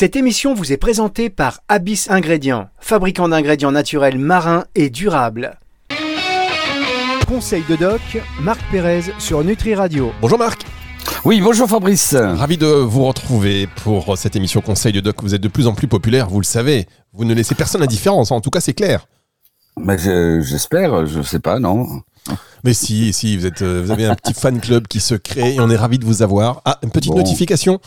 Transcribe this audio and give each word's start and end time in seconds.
Cette 0.00 0.14
émission 0.14 0.54
vous 0.54 0.72
est 0.72 0.76
présentée 0.76 1.28
par 1.28 1.58
Abyss 1.66 2.08
Ingrédients, 2.08 2.68
fabricant 2.78 3.28
d'ingrédients 3.28 3.72
naturels 3.72 4.16
marins 4.16 4.64
et 4.76 4.90
durables. 4.90 5.58
Conseil 7.26 7.64
de 7.68 7.74
doc, 7.74 8.00
Marc 8.40 8.60
Pérez 8.70 9.00
sur 9.18 9.42
Nutri 9.42 9.74
Radio. 9.74 10.12
Bonjour 10.20 10.38
Marc. 10.38 10.64
Oui, 11.24 11.40
bonjour 11.40 11.68
Fabrice. 11.68 12.14
Ravi 12.14 12.56
de 12.56 12.68
vous 12.68 13.06
retrouver 13.06 13.66
pour 13.82 14.16
cette 14.16 14.36
émission 14.36 14.60
Conseil 14.60 14.92
de 14.92 15.00
doc. 15.00 15.16
Vous 15.20 15.34
êtes 15.34 15.42
de 15.42 15.48
plus 15.48 15.66
en 15.66 15.74
plus 15.74 15.88
populaire, 15.88 16.28
vous 16.28 16.38
le 16.38 16.46
savez. 16.46 16.86
Vous 17.12 17.24
ne 17.24 17.34
laissez 17.34 17.56
personne 17.56 17.82
indifférent, 17.82 18.22
en 18.30 18.40
tout 18.40 18.50
cas 18.50 18.60
c'est 18.60 18.74
clair. 18.74 19.08
Mais 19.80 19.98
j'espère, 19.98 21.06
je, 21.06 21.22
sais 21.22 21.40
pas, 21.40 21.58
non. 21.58 22.02
Mais 22.64 22.74
si, 22.74 23.12
si, 23.12 23.36
vous, 23.36 23.46
êtes, 23.46 23.62
euh, 23.62 23.82
vous 23.84 23.90
avez 23.90 24.06
un 24.06 24.14
petit 24.14 24.34
fan 24.34 24.60
club 24.60 24.88
qui 24.88 25.00
se 25.00 25.14
crée 25.14 25.54
et 25.54 25.60
on 25.60 25.70
est 25.70 25.76
ravi 25.76 25.98
de 25.98 26.04
vous 26.04 26.22
avoir. 26.22 26.60
Ah, 26.64 26.78
une 26.82 26.90
petite 26.90 27.14
notification 27.14 27.80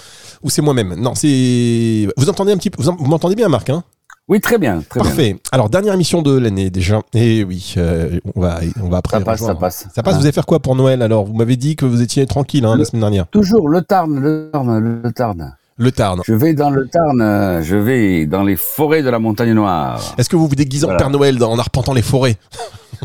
Ou 0.44 0.50
c'est 0.50 0.62
moi-même 0.62 0.96
Non, 0.96 1.14
c'est. 1.16 2.08
Vous 2.18 2.30
entendez 2.30 2.54
un 2.54 2.58
petit 2.58 2.70
peu. 2.70 2.82
Vous 2.82 3.06
m'entendez 3.06 3.36
bien, 3.36 3.50
Marc 3.50 3.70
hein? 3.70 3.84
Oui, 4.28 4.40
très 4.40 4.58
bien. 4.58 4.82
Très 4.88 5.02
Parfait. 5.02 5.36
Alors, 5.52 5.70
dernière 5.70 5.94
émission 5.94 6.22
de 6.22 6.38
l'année 6.38 6.70
déjà. 6.70 7.02
Et 7.14 7.40
eh 7.40 7.44
oui, 7.44 7.74
euh, 7.78 8.20
on, 8.34 8.40
va, 8.40 8.62
on 8.82 8.88
va 8.88 8.98
après. 8.98 9.18
Ça 9.18 9.26
passe, 9.26 9.42
ça 9.42 9.56
passe. 9.56 9.88
Ça 9.94 10.04
passe, 10.04 10.16
vous 10.16 10.22
allez 10.22 10.32
faire 10.32 10.46
quoi 10.46 10.62
pour 10.62 10.76
Noël 10.76 11.02
alors? 11.02 11.26
Vous 11.26 11.34
m'avez 11.34 11.58
dit 11.58 11.76
que 11.76 11.86
vous 11.86 12.02
étiez 12.02 12.26
tranquille 12.28 12.64
hein, 12.64 12.78
la 12.78 12.86
semaine 12.86 13.02
dernière. 13.02 13.28
Toujours 13.28 13.68
le 13.68 13.82
Tarn, 13.82 14.20
le 14.20 14.50
Tarn, 14.54 14.80
le 14.80 15.12
Tarn. 15.12 15.56
Le 15.78 15.92
Tarn. 15.92 16.22
Je 16.26 16.34
vais 16.34 16.54
dans 16.54 16.70
le 16.70 16.88
Tarn, 16.88 17.20
euh, 17.22 17.62
je 17.64 17.76
vais 17.76 18.26
dans 18.26 18.44
les 18.44 18.56
forêts 18.56 19.02
de 19.02 19.10
la 19.10 19.20
Montagne 19.20 19.54
Noire. 19.54 20.14
Est-ce 20.18 20.30
que 20.30 20.36
vous 20.36 20.48
vous 20.48 20.56
déguisez 20.56 20.86
en 20.86 20.96
Père 20.96 21.10
Noël 21.10 21.44
en 21.44 21.58
arpentant 21.58 21.94
les 21.94 22.04
forêts? 22.04 22.38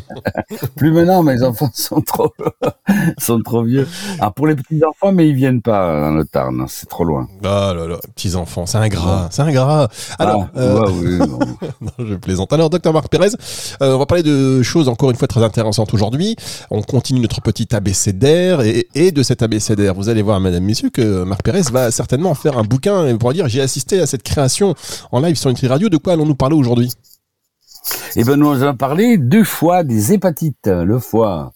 Plus 0.77 0.93
maintenant, 0.93 1.23
mes 1.23 1.43
enfants 1.43 1.71
sont 1.75 2.01
trop, 2.01 2.33
sont 3.19 3.41
trop 3.43 3.63
vieux. 3.63 3.87
Alors 4.19 4.35
pour 4.35 4.47
les 4.47 4.55
petits 4.55 4.83
enfants, 4.85 5.13
mais 5.13 5.29
ils 5.29 5.35
viennent 5.35 5.63
pas 5.63 6.01
dans 6.01 6.11
le 6.11 6.25
Tarn, 6.25 6.65
c'est 6.69 6.89
trop 6.89 7.05
loin. 7.05 7.29
Ah 7.45 7.73
là 7.77 7.87
là, 7.87 7.99
petits 8.15 8.35
enfants, 8.37 8.67
c'est 8.67 8.79
un 8.79 8.89
gras, 8.89 9.29
c'est 9.31 9.43
un 9.43 9.53
gras. 9.53 9.89
Alors, 10.19 10.49
ah, 10.55 10.59
euh, 10.59 10.91
oui, 10.93 11.19
non. 11.81 11.91
je 11.99 12.15
plaisante. 12.15 12.53
Alors, 12.53 12.71
docteur 12.71 12.93
Marc 12.93 13.09
Pérez, 13.09 13.31
euh, 13.83 13.95
on 13.95 13.99
va 13.99 14.07
parler 14.07 14.23
de 14.23 14.63
choses 14.63 14.89
encore 14.89 15.11
une 15.11 15.17
fois 15.17 15.29
très 15.29 15.43
intéressantes 15.43 15.93
aujourd'hui. 15.95 16.37
On 16.71 16.83
continue 16.83 17.21
notre 17.21 17.41
petit 17.41 17.75
abécédaire 17.75 18.61
et, 18.61 18.89
et 18.95 19.13
de 19.13 19.23
cet 19.23 19.43
abécédaire, 19.43 19.95
vous 19.95 20.09
allez 20.09 20.23
voir, 20.23 20.41
Madame, 20.41 20.65
Messieurs, 20.65 20.91
que 20.91 21.25
Marc 21.25 21.43
Pérez 21.43 21.63
va 21.73 21.91
certainement 21.91 22.35
faire 22.35 22.59
un 22.59 22.63
bouquin 22.63 23.07
et 23.07 23.15
pourra 23.15 23.33
dire 23.33 23.49
j'ai 23.49 23.61
assisté 23.61 24.01
à 24.01 24.07
cette 24.07 24.23
création 24.23 24.75
en 25.13 25.21
live 25.21 25.37
sur 25.37 25.51
une 25.51 25.57
radio. 25.69 25.89
De 25.89 25.97
quoi 25.97 26.15
allons-nous 26.15 26.35
parler 26.35 26.57
aujourd'hui? 26.57 26.93
Eh 28.19 28.25
ben, 28.25 28.37
nous 28.37 28.63
allons 28.63 28.77
parler 28.77 29.19
deux 29.19 29.45
fois 29.45 29.83
des 29.85 30.15
hépatites. 30.15 30.69
Le 30.69 30.99
foie. 30.99 31.53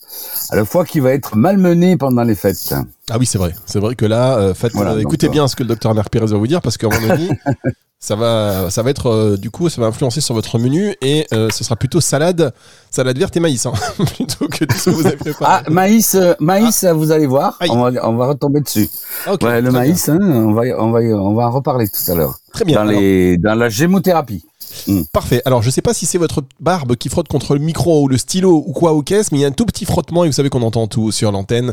Le 0.53 0.65
foie 0.65 0.85
qui 0.85 1.01
va 1.01 1.13
être 1.13 1.35
malmené 1.35 1.97
pendant 1.97 2.23
les 2.23 2.35
fêtes. 2.35 2.75
Ah 3.11 3.17
oui, 3.19 3.25
c'est 3.25 3.39
vrai. 3.39 3.55
C'est 3.65 3.81
vrai 3.81 3.95
que 3.95 4.05
là, 4.05 4.37
euh, 4.37 4.55
faites, 4.55 4.77
euh, 4.77 4.99
écoutez 4.99 5.31
bien 5.31 5.49
ce 5.49 5.57
que 5.57 5.63
le 5.63 5.71
docteur 5.71 5.95
Merck 5.95 6.11
Pérez 6.11 6.27
va 6.27 6.37
vous 6.37 6.47
dire 6.47 6.61
parce 6.61 6.77
qu'à 6.77 6.89
mon 6.89 7.11
avis, 7.11 7.31
ça 7.99 8.15
va, 8.15 8.69
ça 8.69 8.83
va 8.83 8.91
être, 8.91 9.07
euh, 9.07 9.37
du 9.39 9.51
coup, 9.51 9.71
ça 9.71 9.81
va 9.81 9.87
influencer 9.87 10.21
sur 10.21 10.35
votre 10.35 10.59
menu 10.59 10.95
et 11.01 11.27
ce 11.31 11.65
sera 11.65 11.77
plutôt 11.77 12.03
salade, 12.03 12.53
salade 12.91 13.17
verte 13.17 13.35
et 13.39 13.41
maïs, 13.41 13.65
hein, 13.65 13.73
plutôt 14.17 14.47
que 14.47 14.67
tout 14.67 14.77
ce 14.77 14.91
que 14.91 14.95
vous 14.95 15.07
avez 15.07 15.17
préparé. 15.17 15.63
Ah, 15.67 15.71
maïs, 15.71 16.15
maïs, 16.41 16.85
ah. 16.85 16.93
vous 16.93 17.11
allez 17.11 17.27
voir, 17.27 17.59
on 17.71 17.91
va, 17.91 18.07
on 18.07 18.17
va, 18.17 18.27
retomber 18.27 18.61
dessus. 18.61 18.89
ouais, 19.27 19.63
le 19.63 19.71
maïs, 19.71 20.11
hein, 20.11 20.19
on 20.21 20.53
va, 20.53 20.63
on 20.79 20.91
va, 20.91 21.01
on 21.01 21.35
va 21.35 21.47
en 21.47 21.51
reparler 21.53 21.89
tout 21.89 22.13
à 22.13 22.15
l'heure. 22.15 22.39
Très 22.53 22.67
bien. 22.67 22.85
Dans 22.85 22.91
les, 22.91 23.39
dans 23.39 23.55
la 23.55 23.71
gémothérapie. 23.71 24.45
Mm. 24.87 25.03
Parfait. 25.13 25.43
Alors, 25.45 25.63
je 25.63 25.71
sais 25.71 25.83
pas 25.83 25.95
si 25.95 26.07
c'est 26.07 26.19
votre 26.19 26.43
barbe 26.61 26.97
qui 26.97 27.09
frotte 27.09 27.29
contre 27.29 27.55
le 27.55 27.61
micro 27.61 28.03
ou 28.03 28.09
le 28.09 28.19
stylo 28.19 28.63
ou 28.67 28.73
quoi 28.73 28.93
au 28.93 29.03
caisse, 29.03 29.33
mais 29.33 29.39
il 29.39 29.41
y 29.43 29.45
a 29.45 29.49
un 29.49 29.53
tout 29.53 29.67
petit 29.67 29.85
frottement 29.85 30.25
et 30.25 30.29
vous 30.29 30.33
savez 30.33 30.51
qu'on 30.51 30.63
entend 30.63 30.87
tout 30.87 31.13
sur 31.13 31.33
l'antenne. 31.33 31.73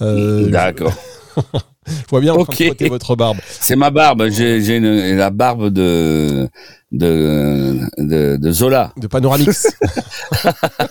Euh, 0.00 0.48
D'accord. 0.48 0.92
Je... 1.86 1.92
vois 2.10 2.20
bien 2.20 2.34
en 2.34 2.44
train 2.44 2.52
de 2.52 2.64
frotter 2.64 2.88
votre 2.88 3.16
barbe. 3.16 3.38
C'est 3.60 3.76
ma 3.76 3.90
barbe. 3.90 4.28
J'ai 4.28 4.80
la 5.14 5.30
barbe 5.30 5.70
de 5.70 6.48
de, 6.92 8.36
de, 8.36 8.52
Zola. 8.52 8.92
De 8.96 9.06
Panoramix. 9.06 9.66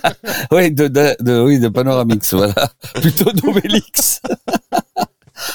oui, 0.52 0.70
de, 0.70 0.88
de, 0.88 1.40
oui, 1.40 1.58
de 1.58 1.68
Panoramix, 1.68 2.34
voilà. 2.34 2.70
Plutôt 2.94 3.32
d'Obélix. 3.32 4.20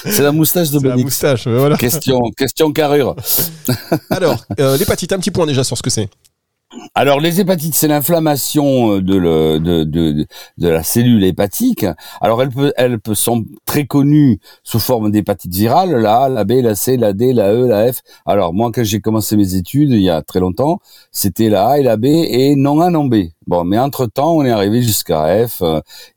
C'est 0.04 0.22
la 0.22 0.32
moustache 0.32 0.70
de 0.70 0.86
la 0.86 0.96
moustache, 0.96 1.46
voilà. 1.46 1.76
Question, 1.76 2.20
question 2.36 2.72
carrure. 2.72 3.14
Alors, 4.10 4.44
euh, 4.58 4.76
l'hépatite, 4.76 5.12
un 5.12 5.18
petit 5.18 5.30
point 5.30 5.46
déjà 5.46 5.64
sur 5.64 5.76
ce 5.76 5.82
que 5.82 5.90
c'est. 5.90 6.08
Alors 6.94 7.20
les 7.20 7.40
hépatites, 7.40 7.74
c'est 7.74 7.88
l'inflammation 7.88 8.92
euh, 8.92 9.02
de, 9.02 9.16
le, 9.16 9.58
de, 9.58 9.84
de, 9.84 10.26
de, 10.58 10.68
la 10.68 10.82
cellule 10.82 11.24
hépatique. 11.24 11.86
Alors 12.20 12.42
elles, 12.42 12.50
peut, 12.50 12.72
elles 12.76 12.98
sont 13.14 13.44
très 13.66 13.86
connues 13.86 14.38
sous 14.62 14.78
forme 14.78 15.10
d'hépatite 15.10 15.52
virale, 15.52 15.90
la 15.96 16.24
A, 16.24 16.28
la 16.28 16.44
B, 16.44 16.52
la 16.62 16.74
C, 16.74 16.96
la 16.96 17.12
D, 17.12 17.32
la 17.32 17.52
E, 17.52 17.66
la 17.66 17.92
F. 17.92 18.02
Alors 18.26 18.54
moi, 18.54 18.70
quand 18.72 18.84
j'ai 18.84 19.00
commencé 19.00 19.36
mes 19.36 19.54
études 19.54 19.90
il 19.90 20.02
y 20.02 20.10
a 20.10 20.22
très 20.22 20.40
longtemps, 20.40 20.78
c'était 21.10 21.48
la 21.48 21.68
A 21.68 21.78
et 21.78 21.82
la 21.82 21.96
B 21.96 22.04
et 22.06 22.54
non 22.56 22.80
A, 22.80 22.90
non 22.90 23.06
B. 23.06 23.16
Bon, 23.46 23.64
mais 23.64 23.78
entre-temps, 23.78 24.36
on 24.36 24.44
est 24.44 24.50
arrivé 24.50 24.82
jusqu'à 24.82 25.46
F. 25.46 25.62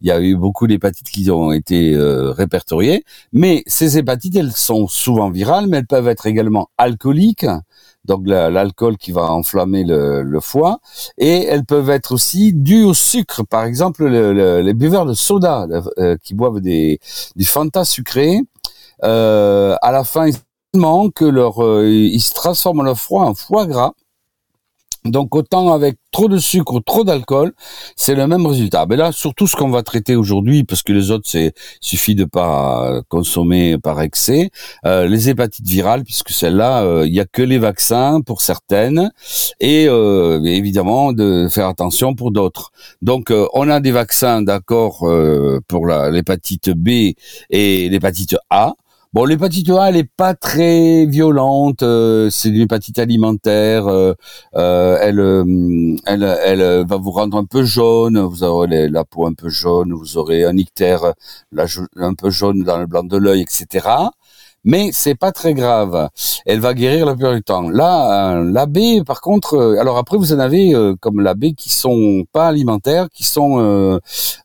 Il 0.01 0.07
y 0.07 0.11
a 0.11 0.21
eu 0.21 0.35
beaucoup 0.35 0.67
d'hépatites 0.67 1.09
qui 1.09 1.29
ont 1.29 1.51
été 1.51 1.93
euh, 1.93 2.31
répertoriées. 2.31 3.03
Mais 3.33 3.63
ces 3.67 3.97
hépatites, 3.97 4.35
elles 4.35 4.53
sont 4.53 4.87
souvent 4.87 5.29
virales, 5.29 5.67
mais 5.67 5.77
elles 5.77 5.87
peuvent 5.87 6.07
être 6.07 6.25
également 6.27 6.69
alcooliques 6.77 7.45
donc 8.07 8.21
l'alcool 8.25 8.97
qui 8.97 9.11
va 9.11 9.31
enflammer 9.31 9.83
le, 9.83 10.39
foie, 10.41 10.79
et 11.17 11.43
elles 11.45 11.65
peuvent 11.65 11.89
être 11.89 12.13
aussi 12.13 12.53
dues 12.53 12.83
au 12.83 12.93
sucre. 12.93 13.43
Par 13.43 13.65
exemple, 13.65 14.07
les 14.07 14.73
buveurs 14.73 15.05
de 15.05 15.13
soda 15.13 15.67
euh, 15.99 16.15
qui 16.23 16.33
boivent 16.33 16.61
des, 16.61 16.99
des 17.35 17.45
Fanta 17.45 17.85
sucrés, 17.85 18.39
euh, 19.03 19.75
à 19.81 19.91
la 19.91 20.03
fin, 20.03 20.27
ils 20.27 20.35
que 21.15 21.25
leur, 21.25 21.63
euh, 21.63 21.89
ils 21.89 22.21
se 22.21 22.33
transforment 22.33 22.83
leur 22.83 22.97
foie 22.97 23.23
en 23.23 23.33
foie 23.33 23.65
gras 23.65 23.93
donc 25.11 25.35
autant 25.35 25.73
avec 25.73 25.97
trop 26.11 26.27
de 26.27 26.37
sucre 26.37 26.75
ou 26.75 26.79
trop 26.79 27.03
d'alcool, 27.03 27.53
c'est 27.95 28.15
le 28.15 28.27
même 28.27 28.45
résultat. 28.45 28.85
Mais 28.89 28.95
là, 28.95 29.11
surtout 29.11 29.47
ce 29.47 29.55
qu'on 29.55 29.69
va 29.69 29.83
traiter 29.83 30.15
aujourd'hui, 30.15 30.63
parce 30.63 30.83
que 30.83 30.93
les 30.93 31.11
autres, 31.11 31.25
c'est 31.27 31.53
suffit 31.81 32.15
de 32.15 32.25
pas 32.25 33.01
consommer 33.09 33.77
par 33.77 34.01
excès, 34.01 34.49
euh, 34.85 35.07
les 35.07 35.29
hépatites 35.29 35.67
virales, 35.67 36.03
puisque 36.03 36.29
celles-là, 36.29 36.83
euh, 36.83 37.07
il 37.07 37.13
y 37.13 37.19
a 37.19 37.25
que 37.25 37.41
les 37.41 37.57
vaccins 37.57 38.21
pour 38.21 38.41
certaines, 38.41 39.11
et 39.59 39.87
euh, 39.87 40.41
évidemment 40.43 41.13
de 41.13 41.47
faire 41.49 41.67
attention 41.67 42.15
pour 42.15 42.31
d'autres. 42.31 42.71
Donc 43.01 43.31
on 43.53 43.69
a 43.69 43.79
des 43.79 43.91
vaccins, 43.91 44.41
d'accord, 44.41 45.07
pour 45.67 45.87
l'hépatite 45.87 46.69
B 46.71 47.13
et 47.49 47.89
l'hépatite 47.89 48.35
A. 48.49 48.73
Bon, 49.17 49.25
l'hépatite 49.25 49.71
A, 49.71 49.89
elle 49.89 49.97
est 49.97 50.03
pas 50.03 50.35
très 50.35 51.07
violente. 51.07 51.81
Euh, 51.81 52.29
c'est 52.29 52.49
une 52.49 52.61
hépatite 52.61 52.99
alimentaire. 52.99 53.87
Euh, 53.87 54.13
euh, 54.53 54.95
elle, 55.01 55.19
elle, 56.05 56.37
elle 56.45 56.85
va 56.85 56.97
vous 56.97 57.09
rendre 57.09 57.35
un 57.35 57.45
peu 57.45 57.63
jaune. 57.63 58.19
Vous 58.19 58.43
aurez 58.43 58.87
la 58.87 59.05
peau 59.05 59.25
un 59.25 59.33
peu 59.33 59.49
jaune. 59.49 59.91
Vous 59.91 60.19
aurez 60.19 60.45
un 60.45 60.55
ictère 60.55 61.13
un 61.95 62.13
peu 62.13 62.29
jaune 62.29 62.63
dans 62.63 62.77
le 62.77 62.85
blanc 62.85 63.03
de 63.03 63.17
l'œil, 63.17 63.41
etc 63.41 63.87
mais 64.67 64.89
c'est 64.91 65.15
pas 65.15 65.31
très 65.31 65.53
grave. 65.53 66.09
Elle 66.45 66.59
va 66.59 66.73
guérir 66.73 67.05
la 67.05 67.15
plupart 67.15 67.33
du 67.33 67.41
temps. 67.41 67.69
Là, 67.69 68.35
euh, 68.35 68.51
l'abbé, 68.51 69.01
par 69.05 69.21
contre, 69.21 69.53
euh, 69.55 69.79
alors 69.79 69.97
après 69.97 70.17
vous 70.17 70.33
en 70.33 70.39
avez 70.39 70.75
euh, 70.75 70.93
comme 70.99 71.21
l'abbé 71.21 71.53
qui 71.53 71.69
sont 71.69 72.25
pas 72.33 72.49
alimentaires, 72.49 73.07
qui 73.09 73.23
sont 73.23 73.61
euh, 73.61 73.99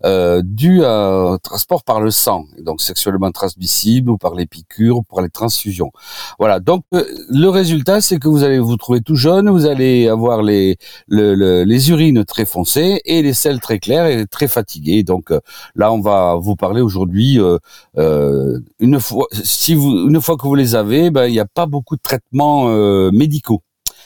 euh, 0.04 0.40
dus 0.44 0.84
à 0.84 1.38
transport 1.42 1.82
par 1.82 2.00
le 2.00 2.12
sang, 2.12 2.44
donc 2.60 2.80
sexuellement 2.80 3.32
transmissible 3.32 4.10
ou 4.10 4.16
par 4.16 4.36
les 4.36 4.46
piqûres 4.46 4.98
ou 4.98 5.02
par 5.02 5.22
les 5.22 5.28
transfusions. 5.28 5.90
Voilà. 6.38 6.60
Donc 6.60 6.84
le 6.92 7.48
résultat, 7.48 8.00
c'est 8.00 8.18
que 8.18 8.28
vous 8.28 8.44
allez 8.44 8.60
vous 8.60 8.76
trouver 8.76 9.00
tout 9.00 9.16
jeune, 9.16 9.50
vous 9.50 9.66
allez 9.66 10.06
avoir 10.06 10.42
les 10.42 10.76
les 11.08 11.90
urines 11.90 12.24
très 12.24 12.44
foncées 12.44 13.00
et 13.06 13.22
les 13.22 13.34
selles 13.34 13.58
très 13.58 13.80
claires 13.80 14.06
et 14.06 14.26
très 14.26 14.46
fatiguées. 14.46 15.02
Donc 15.02 15.32
là, 15.74 15.92
on 15.92 16.00
va 16.00 16.36
vous 16.40 16.54
parler 16.54 16.80
aujourd'hui 16.80 17.40
une 17.96 19.00
fois 19.00 19.26
si 19.32 19.74
vous 19.74 20.11
une 20.12 20.20
fois 20.20 20.36
que 20.36 20.46
vous 20.46 20.54
les 20.54 20.74
avez, 20.74 21.10
ben, 21.10 21.26
il 21.26 21.32
n'y 21.32 21.40
a 21.40 21.46
pas 21.46 21.64
beaucoup 21.64 21.96
de 21.96 22.02
traitements 22.02 22.68
euh, 22.68 23.10
médicaux. 23.12 23.62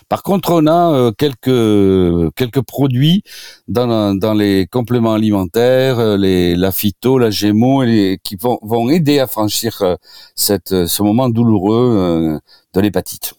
Par 0.08 0.22
contre, 0.22 0.52
on 0.52 0.66
a 0.68 0.92
euh, 0.92 1.10
quelques 1.10 2.34
quelques 2.36 2.62
produits 2.62 3.22
dans, 3.66 4.14
dans 4.14 4.34
les 4.34 4.68
compléments 4.70 5.14
alimentaires, 5.14 5.98
euh, 5.98 6.16
les, 6.16 6.54
la 6.54 6.70
phyto, 6.70 7.18
la 7.18 7.30
gémo, 7.30 7.82
qui 8.22 8.36
vont, 8.36 8.58
vont 8.62 8.88
aider 8.88 9.18
à 9.18 9.26
franchir 9.26 9.82
cette, 10.36 10.86
ce 10.86 11.02
moment 11.02 11.28
douloureux 11.28 12.38
de 12.74 12.80
l'hépatite. 12.80 13.34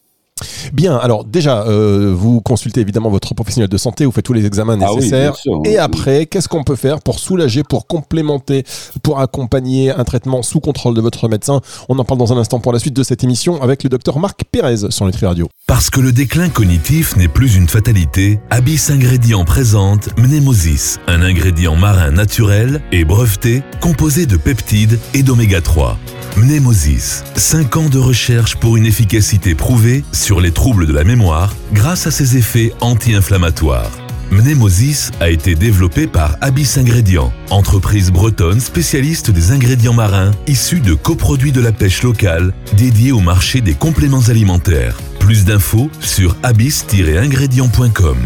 Bien, 0.74 0.96
alors 0.98 1.24
déjà, 1.26 1.64
euh, 1.64 2.14
vous 2.16 2.42
consultez 2.42 2.82
évidemment 2.82 3.10
votre 3.10 3.34
professionnel 3.34 3.70
de 3.70 3.78
santé, 3.78 4.06
vous 4.06 4.12
faites 4.12 4.26
tous 4.26 4.34
les 4.34 4.46
examens 4.46 4.78
ah 4.82 4.94
nécessaires. 4.94 5.36
et 5.66 5.78
après, 5.78 6.26
qu'est-ce 6.26 6.48
qu'on 6.48 6.64
peut 6.64 6.76
faire 6.76 7.02
pour 7.02 7.20
soulager, 7.20 7.64
pour 7.64 7.88
complémenter, 7.88 8.64
pour 9.04 9.20
accompagner 9.20 9.92
un 9.92 10.04
traitement 10.04 10.42
sous 10.42 10.60
contrôle 10.60 10.94
de 10.94 11.02
votre 11.02 11.28
médecin? 11.28 11.62
On 11.90 11.98
en 12.00 12.06
parle 12.06 12.20
dans 12.20 12.34
un 12.34 12.38
instant 12.38 12.60
pour 12.60 12.74
la 12.74 12.80
suite 12.80 12.96
de 12.96 13.04
cette 13.04 13.24
émission 13.24 13.62
avec 13.62 13.84
le 13.84 13.90
docteur 13.90 14.20
Marc 14.20 14.44
Pérez 14.52 14.90
sur 14.90 15.06
Nutri 15.06 15.26
Radio. 15.26 15.48
Parce 15.68 15.90
que 15.90 16.00
le 16.00 16.12
déclin 16.12 16.50
cognitif 16.50 17.16
n'est 17.18 17.28
plus 17.28 17.56
une 17.56 17.68
fatalité, 17.68 18.40
Abyss 18.50 18.90
Ingrédients 18.90 19.46
présente 19.46 20.10
Mnemosis, 20.18 21.00
un 21.08 21.22
ingrédient 21.22 21.76
marin 21.76 22.12
naturel 22.12 22.82
et 22.92 23.06
breveté 23.06 23.64
composé 23.82 24.26
de 24.26 24.38
peptides 24.38 25.00
et 25.14 25.24
d'oméga 25.24 25.62
3. 25.62 25.98
Mnemosis, 26.38 27.24
5 27.36 27.78
ans 27.78 27.90
de 27.90 27.98
recherche 27.98 28.58
pour 28.58 28.78
une 28.78 28.86
efficacité 28.86 29.56
prouvée 29.56 30.04
sur 30.12 30.40
les 30.40 30.52
troubles 30.52 30.86
de 30.86 30.94
la 30.94 31.04
mémoire 31.04 31.56
grâce 31.74 32.06
à 32.06 32.12
ses 32.12 32.38
effets 32.38 32.74
anti-inflammatoires. 32.80 33.90
Mnemosis 34.30 35.10
a 35.20 35.30
été 35.30 35.56
développé 35.56 36.06
par 36.06 36.38
Abyss 36.42 36.78
Ingrédients, 36.78 37.34
entreprise 37.50 38.12
bretonne 38.12 38.60
spécialiste 38.60 39.32
des 39.32 39.52
ingrédients 39.52 39.94
marins 39.94 40.32
issus 40.46 40.80
de 40.80 40.94
coproduits 40.94 41.52
de 41.52 41.62
la 41.62 41.72
pêche 41.72 42.04
locale 42.04 42.54
dédiés 42.74 43.12
au 43.12 43.20
marché 43.20 43.60
des 43.62 43.74
compléments 43.74 44.28
alimentaires. 44.28 44.96
Plus 45.20 45.44
d'infos 45.44 45.90
sur 46.02 46.36
abyss-ingrédients.com. 46.44 48.18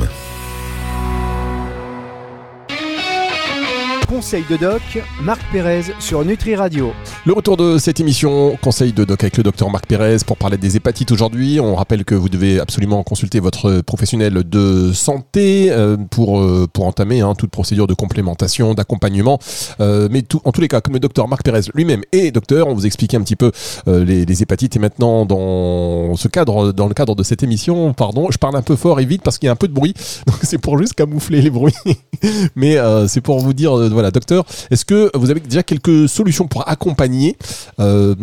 Conseil 4.22 4.46
de 4.48 4.56
doc, 4.56 4.82
Marc 5.24 5.42
Pérez 5.52 5.82
sur 5.98 6.24
Nutri 6.24 6.56
Radio. 6.56 6.94
Le 7.26 7.34
retour 7.34 7.58
de 7.58 7.80
cette 7.80 8.00
émission, 8.00 8.56
Conseil 8.62 8.94
de 8.94 9.04
doc 9.04 9.24
avec 9.24 9.36
le 9.36 9.42
docteur 9.42 9.72
Marc 9.72 9.88
Pérez 9.88 10.18
pour 10.28 10.38
parler 10.38 10.58
des 10.58 10.76
hépatites 10.76 11.12
aujourd'hui. 11.12 11.60
On 11.60 11.74
rappelle 11.74 12.06
que 12.06 12.14
vous 12.14 12.30
devez 12.30 12.60
absolument 12.60 13.02
consulter 13.02 13.40
votre 13.40 13.82
professionnel 13.82 14.44
de 14.48 14.92
santé 14.94 15.72
euh, 15.72 15.98
pour, 15.98 16.40
euh, 16.40 16.68
pour 16.72 16.86
entamer 16.86 17.22
hein, 17.22 17.34
toute 17.34 17.50
procédure 17.50 17.88
de 17.88 17.96
complémentation, 17.96 18.76
d'accompagnement. 18.76 19.40
Euh, 19.80 20.08
mais 20.12 20.24
en 20.44 20.52
tous 20.52 20.62
les 20.62 20.68
cas, 20.68 20.82
comme 20.82 20.94
le 20.94 21.00
docteur 21.00 21.28
Marc 21.28 21.42
Pérez 21.42 21.62
lui-même 21.74 22.04
est 22.12 22.30
docteur, 22.30 22.68
on 22.68 22.76
vous 22.76 22.86
expliquait 22.86 23.18
un 23.18 23.22
petit 23.22 23.36
peu 23.36 23.52
les, 23.88 24.26
les, 24.26 24.44
hépatites. 24.44 24.76
Et 24.76 24.80
maintenant, 24.80 25.26
dans 25.26 26.16
ce 26.16 26.28
cadre, 26.28 26.74
dans 26.74 26.88
le 26.88 26.94
cadre 26.94 27.16
de 27.16 27.24
cette 27.24 27.42
émission, 27.42 27.94
pardon, 27.94 28.30
je 28.30 28.38
parle 28.38 28.56
un 28.56 28.62
peu 28.62 28.76
fort 28.76 29.00
et 29.00 29.06
vite 29.06 29.24
parce 29.24 29.40
qu'il 29.40 29.48
y 29.48 29.50
a 29.50 29.54
un 29.54 29.56
peu 29.56 29.68
de 29.68 29.74
bruit. 29.74 29.96
Donc 30.28 30.38
c'est 30.44 30.60
pour 30.60 30.78
juste 30.78 30.94
camoufler 30.94 31.42
les 31.42 31.50
bruits. 31.50 31.74
mais 32.56 32.78
c'est 33.08 33.22
pour 33.22 33.40
vous 33.40 33.54
dire 33.54 33.76
voilà, 33.90 34.11
docteur, 34.12 34.46
est-ce 34.70 34.86
que 34.86 35.12
vous 35.16 35.30
avez 35.30 35.40
déjà 35.40 35.64
quelques 35.64 36.08
solutions 36.08 36.48
pour 36.48 36.68
accompagner 36.68 37.38
euh, 37.80 38.16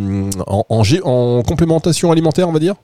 en, 0.46 0.64
en, 1.04 1.42
complémentation 1.42 2.12
alimentaire, 2.12 2.48
on 2.48 2.52
va 2.52 2.58
dire? 2.58 2.74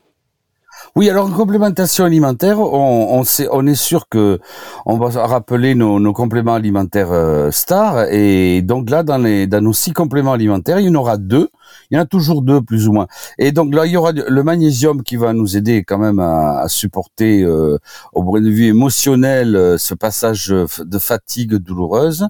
Oui, 0.97 1.11
alors 1.11 1.27
en 1.27 1.31
complémentation 1.31 2.05
alimentaire, 2.05 2.61
on, 2.61 3.23
est 3.67 3.75
sûr 3.75 4.09
que 4.09 4.39
on 4.87 4.97
va 4.97 5.27
rappeler 5.27 5.75
nos, 5.75 5.99
nos 5.99 6.13
compléments 6.13 6.55
alimentaires 6.55 7.11
euh, 7.11 7.51
stars. 7.51 8.13
Et 8.13 8.63
donc 8.63 8.91
là 8.91 9.03
dans 9.03 9.19
les 9.19 9.47
dans 9.47 9.61
nos 9.61 9.73
six 9.73 9.93
compléments 9.93 10.33
alimentaires, 10.33 10.79
il 10.79 10.87
y 10.87 10.89
en 10.89 10.95
aura 10.95 11.17
deux 11.17 11.49
il 11.95 11.99
y 11.99 12.01
en 12.01 12.03
a 12.03 12.07
toujours 12.07 12.43
deux 12.43 12.61
plus 12.61 12.89
ou 12.89 12.93
moins. 12.93 13.07
Et 13.39 13.53
donc 13.53 13.73
là, 13.73 13.87
il 13.87 13.93
y 13.93 13.97
aura 13.97 14.11
le 14.11 14.43
magnésium 14.43 15.05
qui 15.05 15.15
va 15.15 15.33
nous 15.33 15.57
aider 15.57 15.85
quand 15.85 15.99
même 15.99 16.19
à, 16.19 16.65
supporter 16.67 17.43
euh, 17.43 17.79
au 18.13 18.25
point 18.25 18.41
de 18.41 18.51
vue 18.51 18.67
émotionnel 18.67 19.55
euh, 19.55 19.79
ce 19.79 19.95
passage 19.95 20.49
de 20.49 20.99
fatigue 20.99 21.55
douloureuse. 21.55 22.27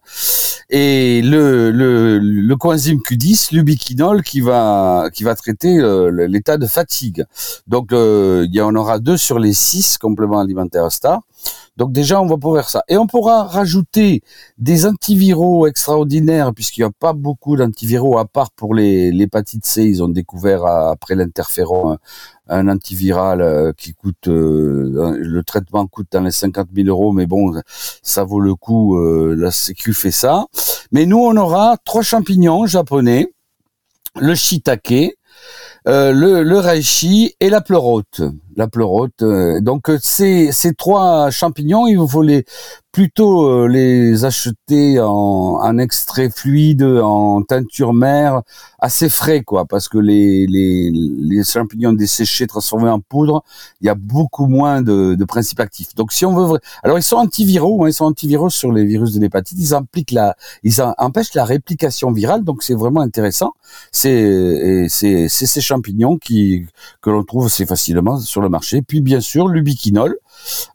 Et 0.69 1.23
le, 1.23 1.71
le, 1.71 2.19
le 2.19 2.57
coenzyme 2.57 2.99
Q10, 2.99 3.55
l'ubiquinol, 3.55 4.23
qui 4.23 4.43
va 4.43 5.09
qui 5.15 5.25
va 5.25 5.35
traiter 5.35 5.79
euh, 5.79 6.27
l'état 6.29 6.59
de 6.59 6.67
fatigue. 6.67 7.25
Donc 7.67 7.89
il 7.93 8.55
y 8.55 8.61
en 8.61 8.75
aura 8.75 8.99
deux 8.99 9.17
sur 9.17 9.39
les 9.39 9.55
six 9.55 9.97
compléments 9.97 10.41
alimentaires 10.41 10.93
Star. 10.93 11.23
Donc 11.77 11.93
déjà, 11.93 12.21
on 12.21 12.27
va 12.27 12.37
pouvoir 12.37 12.71
ça. 12.71 12.83
Et 12.89 12.97
on 12.97 13.07
pourra 13.07 13.45
rajouter 13.45 14.23
des 14.59 14.87
antiviraux 14.87 15.67
extraordinaires, 15.67 16.53
puisqu'il 16.55 16.83
n'y 16.83 16.87
a 16.87 16.93
pas 16.99 17.13
beaucoup 17.13 17.57
d'antiviraux, 17.57 18.19
à 18.19 18.27
part 18.27 18.53
pour 18.53 18.75
les 18.75 19.11
l'hépatite 19.11 19.67
C. 19.67 19.83
Ils 19.83 20.03
ont 20.03 20.09
découvert 20.09 20.65
après 20.65 21.17
l'interféron 21.17 21.99
un, 22.49 22.69
antiviral 22.69 23.41
euh, 23.41 23.73
qui 23.77 23.95
coûte, 23.95 24.29
euh, 24.29 25.17
le 25.19 25.43
traitement 25.43 25.87
coûte 25.87 26.09
dans 26.13 26.23
les 26.23 26.31
50 26.31 26.69
000 26.75 26.89
euros, 26.89 27.13
mais 27.13 27.27
bon, 27.27 27.61
ça 28.03 28.25
vaut 28.25 28.41
le 28.41 28.55
coup, 28.55 28.99
euh, 28.99 29.35
la 29.37 29.51
Sécu 29.51 29.95
fait 29.95 30.11
ça. 30.11 30.47
Mais 30.93 31.07
nous, 31.07 31.19
on 31.19 31.37
aura 31.37 31.77
trois 31.85 32.03
champignons 32.03 32.67
japonais, 32.67 33.33
le 34.17 34.35
shiitake, 34.35 35.17
le, 35.87 36.43
le 36.43 36.59
reishi 36.59 37.35
et 37.41 37.51
la 37.51 37.61
pleurote 37.61 38.23
la 38.57 38.69
pleurote. 38.69 39.23
Euh, 39.23 39.61
donc 39.61 39.89
euh, 39.89 39.99
ces, 40.01 40.53
ces 40.53 40.75
trois 40.75 41.31
champignons, 41.31 41.87
il 41.87 41.99
faut 42.09 42.23
les 42.23 42.45
plutôt 42.95 43.47
euh, 43.51 43.67
les 43.67 44.25
acheter 44.25 45.01
en, 45.01 45.59
en, 45.61 45.79
extrait 45.79 46.31
fluide, 46.31 46.85
en 46.85 47.43
teinture 47.43 47.93
mère, 47.93 48.43
assez 48.79 49.09
frais 49.09 49.43
quoi, 49.43 49.65
parce 49.65 49.89
que 49.89 49.99
les, 49.99 50.47
les, 50.47 50.93
les 50.93 51.43
champignons 51.43 51.93
desséchés, 51.93 52.47
transformés 52.47 52.89
en 52.89 53.01
poudre, 53.01 53.43
il 53.81 53.89
y 53.89 53.91
a 53.91 53.97
beaucoup 53.97 54.47
moins 54.47 54.81
de, 54.81 55.17
de 55.17 55.25
principes 55.25 55.59
actifs. 55.59 55.97
Donc 55.97 56.13
si 56.13 56.25
on 56.25 56.37
veut, 56.37 56.61
alors 56.85 56.97
ils 56.97 57.03
sont 57.03 57.17
antiviraux, 57.17 57.85
hein, 57.85 57.89
ils 57.89 57.93
sont 57.93 58.05
antiviraux 58.05 58.49
sur 58.49 58.71
les 58.71 58.85
virus 58.85 59.13
de 59.13 59.21
l'hépatite, 59.21 59.59
ils 59.61 59.75
impliquent 59.75 60.13
la, 60.13 60.37
ils 60.63 60.81
empêchent 60.99 61.35
la 61.35 61.45
réplication 61.45 62.13
virale, 62.13 62.45
donc 62.45 62.63
c'est 62.63 62.75
vraiment 62.75 63.01
intéressant. 63.01 63.55
C'est 63.91 64.87
c'est 64.89 65.29
ces 65.29 65.61
champignons 65.61 66.17
qui 66.17 66.67
que 67.03 67.11
l'on 67.11 67.25
trouve 67.25 67.47
assez 67.47 67.67
facilement 67.67 68.19
sur 68.19 68.41
le 68.45 68.51
marché. 68.51 68.83
Puis 68.83 69.01
bien 69.01 69.21
sûr 69.21 69.49
l'ubiquinol 69.49 70.17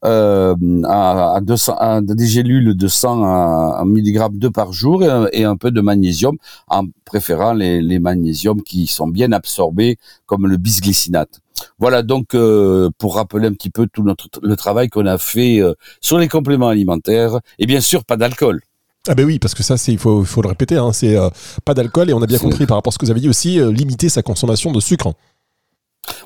euh, 0.06 0.56
à, 0.88 1.39
200, 1.42 1.75
à 1.77 2.01
des 2.01 2.27
gélules 2.27 2.75
de 2.75 2.88
100 2.88 3.86
mg 3.86 4.38
de 4.38 4.48
par 4.48 4.74
jour 4.74 5.04
et, 5.04 5.44
un 5.44 5.56
peu 5.56 5.71
de 5.71 5.81
magnésium, 5.81 6.38
en 6.68 6.86
préférant 7.06 7.54
les, 7.54 7.81
les 7.81 8.00
magnésiums 8.00 8.62
qui 8.62 8.88
sont 8.88 9.07
bien 9.07 9.31
absorbés 9.31 9.98
comme 10.25 10.48
le 10.48 10.57
bisglycinate. 10.57 11.39
Voilà 11.77 12.04
donc 12.04 12.36
euh, 12.36 12.89
pour 12.98 13.16
rappeler 13.16 13.48
un 13.48 13.54
petit 13.54 13.69
peu 13.69 13.88
tout 13.92 14.04
notre 14.04 14.27
le 14.42 14.56
travail 14.56 14.88
qu'on 14.89 15.06
a 15.06 15.18
fait 15.18 15.60
euh, 15.60 15.74
sur 16.00 16.18
les 16.18 16.30
compléments 16.30 16.69
alimentaires 16.69 17.39
et 17.57 17.66
bien 17.66 17.81
sûr 17.81 18.06
pas 18.06 18.18
d'alcool. 18.18 18.62
Ah 19.07 19.16
ben 19.16 19.25
oui, 19.25 19.39
parce 19.39 19.56
que 19.56 19.63
ça, 19.63 19.77
c'est 19.77 19.94
il 19.94 19.98
faut, 19.98 20.24
faut 20.24 20.42
le 20.42 20.50
répéter, 20.50 20.75
hein, 20.75 20.92
c'est 20.92 21.18
pas 21.63 21.74
d'alcool 21.74 22.10
et 22.10 22.13
on 22.13 22.21
a 22.21 22.27
bien 22.27 22.38
compris 22.38 22.66
par 22.66 22.77
rapport 22.77 22.92
à 22.92 22.94
ce 22.94 23.00
que 23.00 23.06
vous 23.06 23.12
avez 23.12 23.21
dit 23.21 23.30
aussi, 23.30 23.60
limiter 23.71 24.10
sa 24.10 24.21
consommation 24.21 24.71
de 24.74 24.80
sucre. 24.81 25.13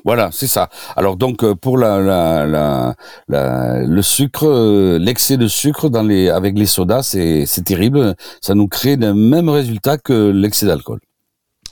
Voilà, 0.04 0.30
c'est 0.32 0.46
ça. 0.46 0.68
Alors 0.96 1.16
donc 1.16 1.42
euh, 1.44 1.54
pour 1.54 1.78
la, 1.78 2.00
la, 2.00 2.94
la, 3.28 3.82
le 3.82 4.02
sucre, 4.02 4.46
euh, 4.46 4.98
l'excès 4.98 5.36
de 5.36 5.48
sucre 5.48 5.88
dans 5.88 6.02
les 6.02 6.28
avec 6.28 6.58
les 6.58 6.66
sodas, 6.66 7.02
c'est 7.02 7.46
c'est 7.46 7.62
terrible. 7.62 8.14
Ça 8.40 8.54
nous 8.54 8.68
crée 8.68 8.96
le 8.96 9.14
même 9.14 9.48
résultat 9.48 9.98
que 9.98 10.30
l'excès 10.30 10.66
d'alcool. 10.66 11.00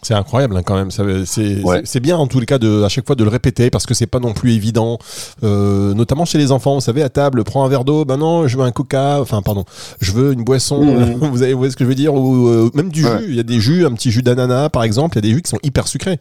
C'est 0.05 0.15
incroyable 0.15 0.57
hein, 0.57 0.63
quand 0.65 0.75
même. 0.75 0.91
C'est 0.91 2.01
bien 2.01 2.17
en 2.17 2.27
tous 2.27 2.41
les 2.41 2.47
cas 2.47 2.59
de 2.59 2.83
à 2.83 2.89
chaque 2.89 3.07
fois 3.07 3.15
de 3.15 3.23
le 3.23 3.31
répéter 3.31 3.71
parce 3.71 3.87
que 3.87 3.95
c'est 3.95 4.09
pas 4.09 4.19
non 4.19 4.33
plus 4.33 4.53
évident, 4.53 4.99
euh, 5.45 5.95
notamment 5.95 6.25
chez 6.25 6.39
les 6.39 6.51
enfants. 6.51 6.75
Vous 6.75 6.81
savez, 6.81 7.03
à 7.03 7.09
table, 7.09 7.45
prends 7.45 7.65
un 7.65 7.69
verre 7.69 7.85
d'eau. 7.85 8.05
Ben 8.05 8.17
non, 8.17 8.49
je 8.49 8.59
veux 8.59 8.65
un 8.65 8.73
coca. 8.73 9.21
Enfin, 9.21 9.43
pardon, 9.43 9.65
je 10.01 10.11
veux 10.11 10.33
une 10.33 10.43
boisson. 10.43 10.85
Mmh. 10.85 11.15
vous, 11.31 11.43
avez, 11.43 11.53
vous 11.53 11.59
voyez 11.59 11.71
ce 11.71 11.77
que 11.77 11.85
je 11.85 11.89
veux 11.89 11.95
dire 11.95 12.15
Ou 12.15 12.71
même 12.75 12.91
du 12.91 13.03
jus. 13.03 13.27
Il 13.29 13.37
y 13.37 13.41
a 13.41 13.45
des 13.45 13.61
jus, 13.61 13.87
un 13.87 13.93
petit 13.93 14.11
jus 14.11 14.23
d'ananas 14.23 14.71
par 14.71 14.83
exemple. 14.83 15.17
Il 15.17 15.25
y 15.25 15.27
a 15.27 15.29
des 15.31 15.35
jus 15.37 15.43
qui 15.43 15.51
sont 15.51 15.61
hyper 15.63 15.87
sucrés. 15.87 16.19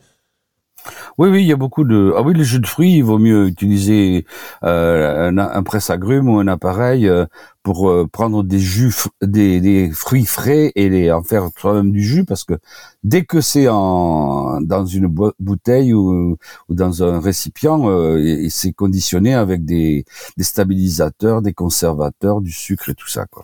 Oui, 1.17 1.29
oui, 1.29 1.41
il 1.43 1.47
y 1.47 1.51
a 1.51 1.55
beaucoup 1.55 1.83
de. 1.83 2.13
Ah 2.15 2.21
oui, 2.21 2.33
les 2.33 2.43
jus 2.43 2.59
de 2.59 2.67
fruits, 2.67 2.97
il 2.97 3.03
vaut 3.03 3.19
mieux 3.19 3.47
utiliser 3.47 4.25
euh, 4.63 5.29
un, 5.29 5.37
un 5.37 5.63
presse-agrumes 5.63 6.29
ou 6.29 6.39
un 6.39 6.47
appareil 6.47 7.07
euh, 7.07 7.25
pour 7.63 7.89
euh, 7.89 8.07
prendre 8.11 8.43
des 8.43 8.59
jus, 8.59 8.93
des, 9.21 9.91
fruits 9.93 10.25
frais 10.25 10.71
et 10.75 10.89
les, 10.89 11.11
en 11.11 11.23
faire 11.23 11.49
soi-même 11.57 11.91
du 11.91 12.01
jus, 12.03 12.25
parce 12.25 12.43
que 12.43 12.55
dès 13.03 13.23
que 13.25 13.41
c'est 13.41 13.67
en 13.69 14.61
dans 14.61 14.85
une 14.85 15.07
bouteille 15.39 15.93
ou, 15.93 16.37
ou 16.69 16.75
dans 16.75 17.03
un 17.03 17.19
récipient, 17.19 17.87
euh, 17.89 18.47
c'est 18.49 18.73
conditionné 18.73 19.33
avec 19.35 19.65
des, 19.65 20.05
des 20.37 20.43
stabilisateurs, 20.43 21.41
des 21.41 21.53
conservateurs, 21.53 22.41
du 22.41 22.51
sucre 22.51 22.89
et 22.89 22.95
tout 22.95 23.09
ça, 23.09 23.25
quoi. 23.27 23.43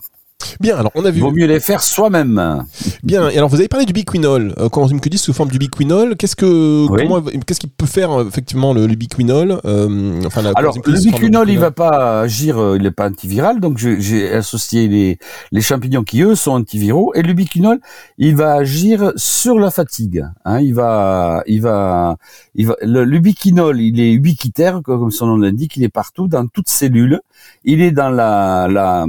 Bien, 0.59 0.77
alors 0.77 0.91
on 0.95 1.05
a 1.05 1.11
vu. 1.11 1.21
Vaut 1.21 1.31
mieux 1.31 1.45
les 1.45 1.59
faire 1.59 1.81
soi-même. 1.81 2.65
Bien, 3.03 3.29
et 3.29 3.37
alors 3.37 3.49
vous 3.49 3.57
avez 3.57 3.67
parlé 3.67 3.85
du 3.85 3.93
biquinol. 3.93 4.53
Euh, 4.57 4.69
quand 4.69 4.87
me 4.91 5.09
dit 5.09 5.17
sous 5.17 5.33
forme 5.33 5.49
du 5.49 5.57
biquinol, 5.57 6.15
qu'est-ce 6.15 6.35
que, 6.35 6.87
comment, 6.87 7.21
qu'est-ce 7.45 7.59
qu'il 7.59 7.69
peut 7.69 7.85
faire 7.85 8.21
effectivement 8.21 8.73
le, 8.73 8.87
biquinol 8.87 9.59
euh, 9.65 10.21
enfin, 10.25 10.43
Alors 10.55 10.77
le 10.85 10.99
biquinol, 10.99 11.49
il 11.49 11.59
va 11.59 11.71
pas 11.71 12.21
agir, 12.21 12.57
euh, 12.57 12.77
il 12.77 12.83
n'est 12.83 12.91
pas 12.91 13.07
antiviral, 13.07 13.59
donc 13.59 13.77
j'ai 13.77 14.33
associé 14.33 14.87
les, 14.87 15.17
les 15.51 15.61
champignons 15.61 16.03
qui 16.03 16.21
eux 16.21 16.35
sont 16.35 16.51
antiviraux, 16.51 17.13
et 17.15 17.21
le 17.21 17.33
biquinol, 17.33 17.79
il 18.17 18.35
va 18.35 18.53
agir 18.53 19.13
sur 19.15 19.59
la 19.59 19.71
fatigue. 19.71 20.25
Hein, 20.45 20.59
il 20.59 20.73
va, 20.73 21.43
il 21.47 21.61
va, 21.61 22.17
il 22.55 22.67
va. 22.67 22.75
Le, 22.81 23.19
biquinol, 23.19 23.79
il 23.79 23.99
est 23.99 24.11
ubiquitaire, 24.11 24.81
comme 24.83 25.11
son 25.11 25.27
nom 25.27 25.37
l'indique, 25.37 25.77
il 25.77 25.83
est 25.83 25.89
partout 25.89 26.27
dans 26.27 26.47
toute 26.47 26.69
cellule. 26.69 27.21
Il 27.63 27.82
est 27.82 27.91
dans 27.91 28.10
la 28.10 29.06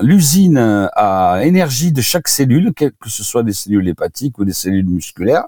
l'usine 0.00 0.88
à 0.94 1.40
énergie 1.42 1.92
de 1.92 2.00
chaque 2.00 2.28
cellule, 2.28 2.72
que 2.74 2.90
ce 3.06 3.22
soit 3.22 3.42
des 3.42 3.52
cellules 3.52 3.88
hépatiques 3.88 4.38
ou 4.38 4.44
des 4.44 4.52
cellules 4.52 4.88
musculaires. 4.88 5.44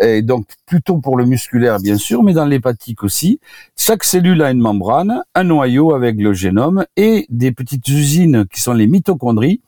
Et 0.00 0.22
donc 0.22 0.46
plutôt 0.66 0.98
pour 0.98 1.16
le 1.16 1.24
musculaire 1.24 1.78
bien 1.80 1.96
sûr, 1.96 2.22
mais 2.22 2.34
dans 2.34 2.44
l'hépatique 2.44 3.02
aussi. 3.02 3.40
Chaque 3.76 4.04
cellule 4.04 4.42
a 4.42 4.50
une 4.50 4.60
membrane, 4.60 5.22
un 5.34 5.44
noyau 5.44 5.94
avec 5.94 6.16
le 6.16 6.32
génome 6.32 6.84
et 6.96 7.26
des 7.30 7.52
petites 7.52 7.88
usines 7.88 8.46
qui 8.52 8.60
sont 8.60 8.74
les 8.74 8.86
mitochondries 8.86 9.60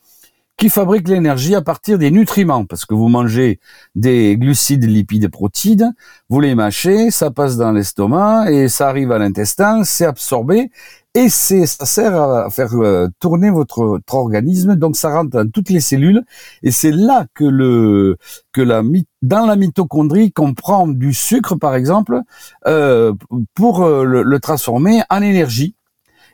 qui 0.59 0.71
fabriquent 0.71 1.09
l'énergie 1.09 1.55
à 1.55 1.62
partir 1.62 1.99
des 1.99 2.11
nutriments, 2.11 2.64
parce 2.64 2.85
que 2.85 2.93
vous 2.93 3.09
mangez 3.09 3.61
des 3.95 4.37
glucides, 4.37 4.85
lipides 4.85 5.28
protides, 5.28 5.88
vous 6.28 6.40
les 6.40 6.57
mâchez, 6.57 7.12
ça 7.12 7.31
passe 7.31 7.57
dans 7.57 7.71
l'estomac 7.71 8.50
et 8.50 8.69
ça 8.69 8.88
arrive 8.88 9.12
à 9.12 9.19
l'intestin, 9.19 9.85
c'est 9.85 10.05
absorbé 10.05 10.73
et 11.18 11.28
c'est 11.28 11.66
ça 11.66 11.84
sert 11.84 12.14
à 12.14 12.48
faire 12.48 12.72
euh, 12.75 13.08
tourner 13.18 13.50
votre, 13.50 13.84
votre, 13.84 14.14
organisme. 14.14 14.76
Donc 14.76 14.96
ça 14.96 15.10
rentre 15.10 15.30
dans 15.30 15.50
toutes 15.50 15.70
les 15.70 15.80
cellules 15.80 16.22
et 16.62 16.70
c'est 16.70 16.92
là 16.92 17.26
que 17.34 17.44
le 17.44 18.16
que 18.52 18.60
la 18.60 18.82
dans 19.22 19.44
la 19.46 19.56
mitochondrie 19.56 20.30
qu'on 20.30 20.54
prend 20.54 20.87
du 20.87 21.12
sucre 21.12 21.56
par 21.56 21.75
exemple 21.75 22.20
euh, 22.66 23.12
pour 23.54 23.82
euh, 23.82 24.04
le, 24.04 24.22
le, 24.22 24.40
transformer 24.40 25.02
en 25.10 25.20
énergie. 25.22 25.75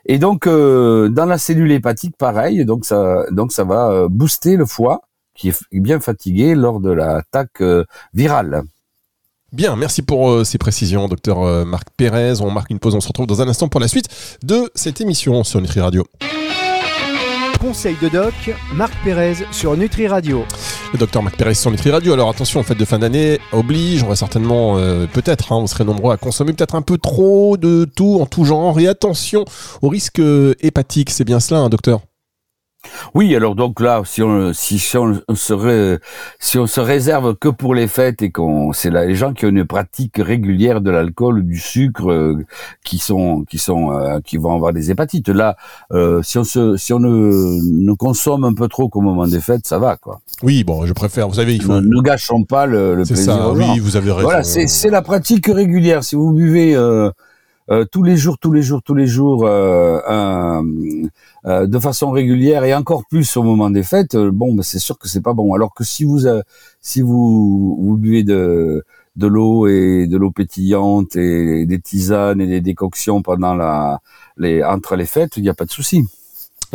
Et 0.05 0.19
donc 0.19 0.45
euh, 0.45 1.09
dans 1.09 1.25
la 1.25 1.39
cellule 1.39 1.71
hépatique 1.71 2.15
pareil, 2.15 2.63
donc 2.63 2.85
ça 2.85 3.25
donc 3.31 3.53
ça 3.53 3.63
va 3.63 4.07
booster 4.07 4.55
le 4.55 4.67
foie 4.67 5.01
qui 5.33 5.49
est 5.49 5.65
bien 5.71 5.99
fatigué 5.99 6.53
lors 6.53 6.79
de 6.79 6.91
l'attaque 6.91 7.61
virale. 8.13 8.63
Bien, 9.55 9.77
merci 9.77 10.01
pour 10.01 10.31
euh, 10.31 10.43
ces 10.43 10.57
précisions, 10.57 11.07
docteur 11.07 11.41
euh, 11.43 11.63
Marc 11.63 11.87
Pérez. 11.95 12.41
On 12.41 12.51
marque 12.51 12.71
une 12.71 12.79
pause, 12.79 12.93
on 12.93 12.99
se 12.99 13.07
retrouve 13.07 13.25
dans 13.25 13.41
un 13.41 13.47
instant 13.47 13.69
pour 13.69 13.79
la 13.79 13.87
suite 13.87 14.09
de 14.43 14.69
cette 14.75 14.99
émission 14.99 15.45
sur 15.45 15.61
Nutri 15.61 15.79
Radio. 15.79 16.05
Conseil 17.61 17.95
de 18.01 18.09
doc, 18.09 18.33
Marc 18.73 18.91
Pérez 19.05 19.45
sur 19.53 19.77
Nutri 19.77 20.09
Radio. 20.09 20.43
Le 20.91 20.99
docteur 20.99 21.23
Marc 21.23 21.37
Pérez 21.37 21.53
sur 21.53 21.71
Nutri 21.71 21.89
Radio. 21.89 22.11
Alors 22.11 22.29
attention, 22.29 22.59
en 22.59 22.63
fête 22.63 22.77
de 22.77 22.83
fin 22.83 22.99
d'année 22.99 23.39
oblige, 23.53 24.03
on 24.03 24.09
va 24.09 24.17
certainement, 24.17 24.77
euh, 24.77 25.07
peut-être, 25.07 25.53
hein, 25.53 25.55
on 25.55 25.67
serait 25.67 25.85
nombreux 25.85 26.11
à 26.11 26.17
consommer 26.17 26.51
peut-être 26.51 26.75
un 26.75 26.81
peu 26.81 26.97
trop 26.97 27.55
de 27.55 27.85
tout 27.85 28.19
en 28.19 28.25
tout 28.25 28.43
genre. 28.43 28.77
Et 28.81 28.89
attention 28.89 29.45
au 29.81 29.87
risque 29.87 30.21
hépatique, 30.59 31.11
c'est 31.11 31.23
bien 31.23 31.39
cela, 31.39 31.61
hein, 31.61 31.69
docteur? 31.69 32.01
Oui, 33.13 33.35
alors 33.35 33.55
donc 33.55 33.79
là, 33.79 34.01
si 34.05 34.21
on 34.21 34.53
si, 34.53 34.81
on, 34.97 35.35
se 35.35 35.99
si 36.39 36.57
on 36.57 36.67
se 36.67 36.81
réserve 36.81 37.35
que 37.35 37.49
pour 37.49 37.75
les 37.75 37.87
fêtes 37.87 38.21
et 38.21 38.31
qu'on 38.31 38.73
c'est 38.73 38.89
là 38.89 39.05
les 39.05 39.15
gens 39.15 39.33
qui 39.33 39.45
ont 39.45 39.49
une 39.49 39.65
pratique 39.65 40.17
régulière 40.17 40.81
de 40.81 40.91
l'alcool 40.91 41.39
ou 41.39 41.41
du 41.41 41.57
sucre 41.57 42.11
euh, 42.11 42.45
qui 42.83 42.97
sont 42.97 43.43
qui 43.49 43.57
sont 43.57 43.91
euh, 43.91 44.19
qui 44.23 44.37
vont 44.37 44.53
avoir 44.55 44.73
des 44.73 44.91
hépatites. 44.91 45.29
Là, 45.29 45.55
euh, 45.91 46.21
si 46.23 46.37
on 46.37 46.43
se 46.43 46.77
si 46.77 46.93
on 46.93 46.99
ne, 46.99 47.59
ne 47.61 47.93
consomme 47.93 48.43
un 48.43 48.53
peu 48.53 48.67
trop 48.67 48.89
au 48.93 49.01
moment 49.01 49.27
des 49.27 49.41
fêtes, 49.41 49.65
ça 49.65 49.79
va 49.79 49.95
quoi. 49.97 50.21
Oui, 50.43 50.63
bon, 50.63 50.85
je 50.85 50.93
préfère. 50.93 51.27
Vous 51.27 51.35
savez, 51.35 51.55
il 51.55 51.61
faut. 51.61 51.79
Ne, 51.81 52.01
gâchons 52.01 52.43
pas 52.43 52.65
le, 52.65 52.95
le 52.95 53.03
plaisir. 53.03 53.33
Ça, 53.33 53.51
oui, 53.51 53.79
vous 53.79 53.95
avez 53.95 54.11
raison. 54.11 54.27
Voilà, 54.27 54.43
c'est 54.43 54.89
la 54.89 55.01
pratique 55.01 55.47
régulière. 55.47 56.03
Si 56.03 56.15
vous 56.15 56.31
buvez 56.31 56.75
euh, 57.71 57.85
tous 57.91 58.03
les 58.03 58.15
jours, 58.15 58.37
tous 58.37 58.51
les 58.51 58.61
jours, 58.61 58.83
tous 58.83 58.93
les 58.93 59.07
jours, 59.07 59.45
euh, 59.47 59.99
euh, 61.45 61.65
de 61.65 61.79
façon 61.79 62.11
régulière 62.11 62.63
et 62.63 62.75
encore 62.75 63.05
plus 63.09 63.37
au 63.37 63.43
moment 63.43 63.69
des 63.71 63.83
fêtes, 63.83 64.15
bon, 64.15 64.53
bah, 64.53 64.63
c'est 64.63 64.79
sûr 64.79 64.99
que 64.99 65.07
c'est 65.07 65.21
pas 65.21 65.33
bon. 65.33 65.53
Alors 65.53 65.73
que 65.73 65.83
si 65.83 66.03
vous 66.03 66.21
si 66.81 67.01
vous 67.01 67.77
vous 67.81 67.97
buvez 67.97 68.23
de 68.23 68.83
de 69.15 69.27
l'eau 69.27 69.67
et 69.67 70.07
de 70.07 70.17
l'eau 70.17 70.31
pétillante 70.31 71.15
et 71.15 71.65
des 71.65 71.79
tisanes 71.79 72.41
et 72.41 72.47
des 72.47 72.61
décoctions 72.61 73.21
pendant 73.21 73.55
la 73.55 73.99
les 74.37 74.63
entre 74.63 74.95
les 74.95 75.05
fêtes, 75.05 75.37
il 75.37 75.43
n'y 75.43 75.49
a 75.49 75.53
pas 75.53 75.65
de 75.65 75.71
souci. 75.71 76.03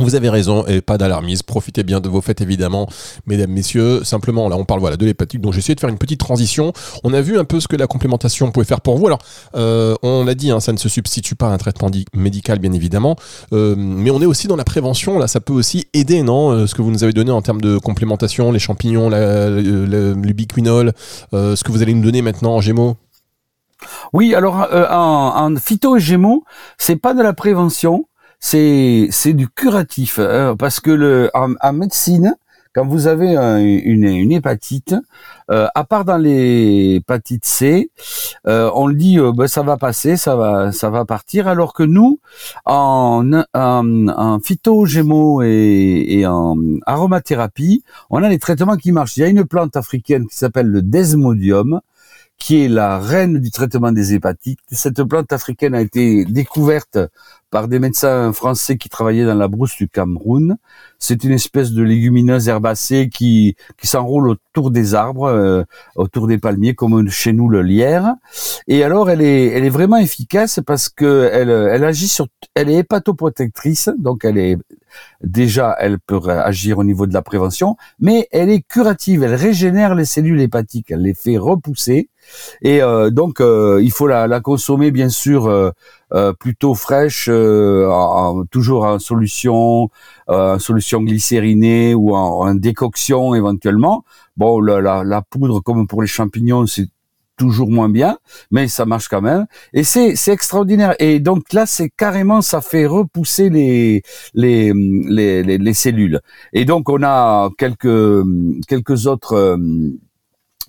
Vous 0.00 0.14
avez 0.14 0.30
raison 0.30 0.66
et 0.66 0.80
pas 0.80 0.99
d'alarmisme. 0.99 1.45
Profitez 1.47 1.83
bien 1.83 2.00
de 2.00 2.09
vos 2.09 2.21
fêtes 2.21 2.40
évidemment, 2.40 2.88
mesdames, 3.26 3.50
messieurs. 3.50 4.02
Simplement, 4.04 4.49
là, 4.49 4.57
on 4.57 4.64
parle 4.64 4.80
voilà 4.80 4.97
de 4.97 5.04
l'hépatique. 5.04 5.40
Donc, 5.40 5.52
j'ai 5.52 5.59
essayé 5.59 5.75
de 5.75 5.80
faire 5.80 5.90
une 5.90 5.99
petite 5.99 6.21
transition. 6.21 6.73
On 7.04 7.12
a 7.12 7.21
vu 7.21 7.38
un 7.38 7.45
peu 7.45 7.61
ce 7.61 7.69
que 7.69 7.76
la 7.76 7.87
complémentation 7.87 8.50
pouvait 8.50 8.66
faire 8.66 8.80
pour 8.80 8.97
vous. 8.99 9.07
Alors, 9.07 9.21
euh, 9.54 9.95
on 10.02 10.26
a 10.26 10.35
dit, 10.35 10.50
hein, 10.50 10.61
ça 10.61 10.73
ne 10.73 10.78
se 10.78 10.88
substitue 10.88 11.35
pas 11.35 11.49
à 11.49 11.50
un 11.50 11.59
traitement 11.59 11.90
médical, 12.14 12.59
bien 12.59 12.73
évidemment, 12.73 13.16
euh, 13.52 13.75
mais 13.76 14.11
on 14.11 14.21
est 14.23 14.26
aussi 14.26 14.49
dans 14.49 14.57
la 14.57 14.64
prévention. 14.64 15.19
Là, 15.19 15.28
ça 15.28 15.40
peut 15.40 15.52
aussi 15.52 15.87
aider, 15.92 16.23
non 16.23 16.50
euh, 16.50 16.66
Ce 16.66 16.75
que 16.75 16.83
vous 16.83 16.90
nous 16.90 17.04
avez 17.04 17.12
donné 17.12 17.30
en 17.30 17.42
termes 17.42 17.61
de 17.61 17.78
complémentation, 17.78 18.52
les 18.52 18.59
champignons, 18.59 19.11
l'ubiquinol, 19.11 20.92
ce 21.33 21.62
que 21.62 21.73
vous 21.73 21.83
allez 21.83 21.95
nous 21.95 22.02
donner 22.02 22.23
maintenant 22.23 22.54
en 22.54 22.61
Gémeaux? 22.61 22.97
Oui, 24.12 24.35
alors 24.35 24.69
en, 24.73 25.54
en 25.54 25.57
phyto 25.57 25.97
et 25.97 26.00
Gémeaux, 26.00 26.45
c'est 26.78 26.97
pas 26.97 27.14
de 27.14 27.23
la 27.23 27.33
prévention 27.33 28.04
c'est 28.41 29.09
c'est 29.11 29.35
du 29.35 29.49
curatif 29.49 30.19
hein, 30.19 30.57
parce 30.59 30.81
que 30.81 30.91
le 30.91 31.31
en, 31.35 31.73
médecine 31.73 32.35
quand 32.73 32.87
vous 32.87 33.09
avez 33.09 33.35
une, 33.35 34.05
une, 34.05 34.31
hépatite, 34.31 34.95
euh, 35.51 35.67
à 35.75 35.83
part 35.83 36.05
dans 36.05 36.19
les 36.19 36.95
hépatites 36.97 37.45
C, 37.45 37.91
euh, 38.47 38.71
on 38.75 38.89
dit, 38.91 39.19
euh, 39.19 39.33
ben, 39.33 39.49
ça 39.49 39.63
va 39.63 39.77
passer, 39.77 40.17
ça 40.17 40.37
va, 40.37 40.71
ça 40.71 40.89
va 40.89 41.05
partir, 41.05 41.49
alors 41.49 41.73
que 41.73 41.83
nous, 41.83 42.21
en, 42.67 43.43
en, 43.55 44.09
en 44.09 44.39
phytogémo 44.39 45.43
et, 45.43 46.07
et, 46.11 46.27
en 46.27 46.57
aromathérapie, 46.87 47.83
on 48.09 48.23
a 48.23 48.29
les 48.29 48.39
traitements 48.39 48.77
qui 48.77 48.93
marchent. 48.93 49.17
Il 49.17 49.21
y 49.21 49.25
a 49.25 49.29
une 49.29 49.45
plante 49.45 49.77
africaine 49.77 50.29
qui 50.29 50.37
s'appelle 50.37 50.69
le 50.69 50.83
desmodium, 50.83 51.81
qui 52.39 52.65
est 52.65 52.69
la 52.69 52.99
reine 52.99 53.39
du 53.39 53.51
traitement 53.51 53.93
des 53.93 54.15
hépatites. 54.15 54.61
Cette 54.73 55.03
plante 55.05 55.33
africaine 55.33 55.75
a 55.75 55.81
été 55.81 56.25
découverte 56.25 56.99
par 57.50 57.69
des 57.69 57.78
médecins 57.78 58.33
français 58.33 58.76
qui 58.76 58.88
travaillaient 58.88 59.25
dans 59.26 59.35
la 59.35 59.49
brousse 59.49 59.76
du 59.76 59.88
Cameroun. 59.88 60.57
C'est 60.99 61.25
une 61.25 61.33
espèce 61.33 61.73
de 61.73 61.83
légumineuse 61.83 62.49
herbacée 62.49 63.09
qui, 63.12 63.57
qui 63.78 63.87
s'enroule 63.87 64.28
autour 64.28 64.71
des 64.71 64.95
arbres, 64.95 65.28
euh, 65.28 65.64
autour 65.97 66.26
des 66.26 66.38
palmiers, 66.38 66.75
comme 66.75 67.09
chez 67.09 67.33
nous 67.33 67.49
le 67.49 67.62
lierre. 67.62 68.14
Et 68.69 68.85
alors, 68.85 69.11
elle 69.11 69.23
est, 69.23 69.47
elle 69.49 69.64
est 69.64 69.71
vraiment 69.71 69.97
efficace 69.97 70.61
parce 70.64 70.88
que 70.88 71.28
elle, 71.33 71.50
elle 71.50 71.85
agit 71.85 72.09
sur, 72.09 72.28
elle 72.54 72.71
est 72.71 72.78
hépatoprotectrice, 72.78 73.90
donc 73.99 74.25
elle 74.25 74.38
est 74.38 74.57
déjà, 75.23 75.76
elle 75.78 75.99
peut 75.99 76.21
agir 76.28 76.78
au 76.78 76.85
niveau 76.85 77.07
de 77.07 77.14
la 77.14 77.23
prévention, 77.23 77.76
mais 77.99 78.28
elle 78.33 78.50
est 78.50 78.62
curative, 78.62 79.23
elle 79.23 79.35
régénère 79.35 79.95
les 79.95 80.04
cellules 80.04 80.40
hépatiques, 80.40 80.90
elle 80.90 81.02
les 81.02 81.14
fait 81.14 81.38
repousser. 81.38 82.09
Et 82.62 82.83
euh, 82.83 83.11
donc, 83.11 83.40
euh, 83.40 83.80
il 83.83 83.90
faut 83.90 84.07
la, 84.07 84.26
la, 84.26 84.40
consommer 84.40 84.90
bien 84.90 85.09
sûr 85.09 85.47
euh, 85.47 85.71
plutôt 86.38 86.75
fraîche, 86.75 87.29
en, 87.29 88.45
toujours 88.50 88.85
en 88.85 88.99
solution, 88.99 89.90
en 90.29 90.59
solution 90.59 91.02
glycérinée 91.02 91.95
ou 91.95 92.14
en, 92.14 92.55
décoction 92.55 93.35
éventuellement. 93.35 94.05
Bon, 94.37 94.61
la, 94.61 94.81
la, 94.81 95.05
la, 95.05 95.23
poudre, 95.23 95.61
comme 95.61 95.87
pour 95.87 96.02
les 96.02 96.09
champignons, 96.09 96.67
c'est 96.67 96.88
toujours 97.40 97.71
moins 97.71 97.88
bien, 97.88 98.19
mais 98.50 98.69
ça 98.69 98.85
marche 98.85 99.09
quand 99.09 99.23
même. 99.23 99.47
Et 99.73 99.83
c'est 99.83 100.14
c'est 100.14 100.33
extraordinaire. 100.33 100.95
Et 100.99 101.21
donc 101.21 101.55
là, 101.55 101.64
c'est 101.64 101.88
carrément 101.88 102.43
ça 102.43 102.61
fait 102.61 102.85
repousser 102.85 103.49
les 103.49 104.02
les, 104.35 104.73
les 105.09 105.59
les, 105.67 105.75
cellules. 105.75 106.21
Et 106.52 106.67
donc 106.67 106.90
on 106.90 107.02
a 107.02 107.49
quelques 107.57 108.23
quelques 108.69 109.07
autres 109.07 109.33
euh, 109.35 109.57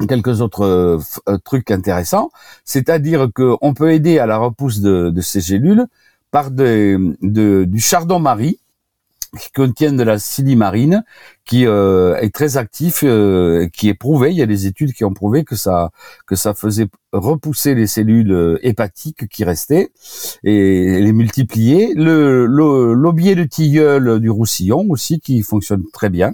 quelques 0.08 0.41
autres 0.41 0.63
euh, 0.63 1.38
trucs 1.43 1.72
intéressants, 1.72 2.31
c'est-à-dire 2.65 3.27
qu'on 3.34 3.74
peut 3.74 3.91
aider 3.93 4.20
à 4.20 4.25
la 4.25 4.38
repousse 4.38 4.79
de, 4.79 5.22
ces 5.22 5.41
cellules 5.41 5.86
par 6.31 6.51
du 6.51 7.79
chardon-marie, 7.79 8.60
qui 9.39 9.51
contiennent 9.51 9.96
de 9.96 10.03
la 10.03 10.20
silimarine, 10.20 11.03
qui 11.46 11.65
euh, 11.65 12.17
est 12.17 12.34
très 12.34 12.58
actif, 12.58 13.03
euh, 13.03 13.67
qui 13.72 13.88
est 13.88 13.93
prouvé. 13.93 14.31
Il 14.31 14.38
y 14.38 14.41
a 14.41 14.46
des 14.46 14.67
études 14.67 14.93
qui 14.93 15.05
ont 15.05 15.13
prouvé 15.13 15.46
que 15.46 15.55
ça 15.55 15.91
que 16.25 16.36
ça 16.36 16.53
faisait 16.53 16.88
repousser 17.13 17.74
les 17.74 17.88
cellules 17.88 18.31
euh, 18.31 18.60
hépatiques 18.62 19.27
qui 19.29 19.43
restaient 19.46 19.91
et 20.43 21.00
les 21.00 21.13
multiplier. 21.13 21.93
Le 21.96 22.46
l'aubier 22.46 23.36
de 23.36 23.46
tilleul 23.46 24.20
du 24.20 24.29
roussillon 24.29 24.86
aussi 24.89 25.20
qui 25.22 25.41
fonctionne 25.43 25.84
très 25.93 26.10
bien. 26.10 26.34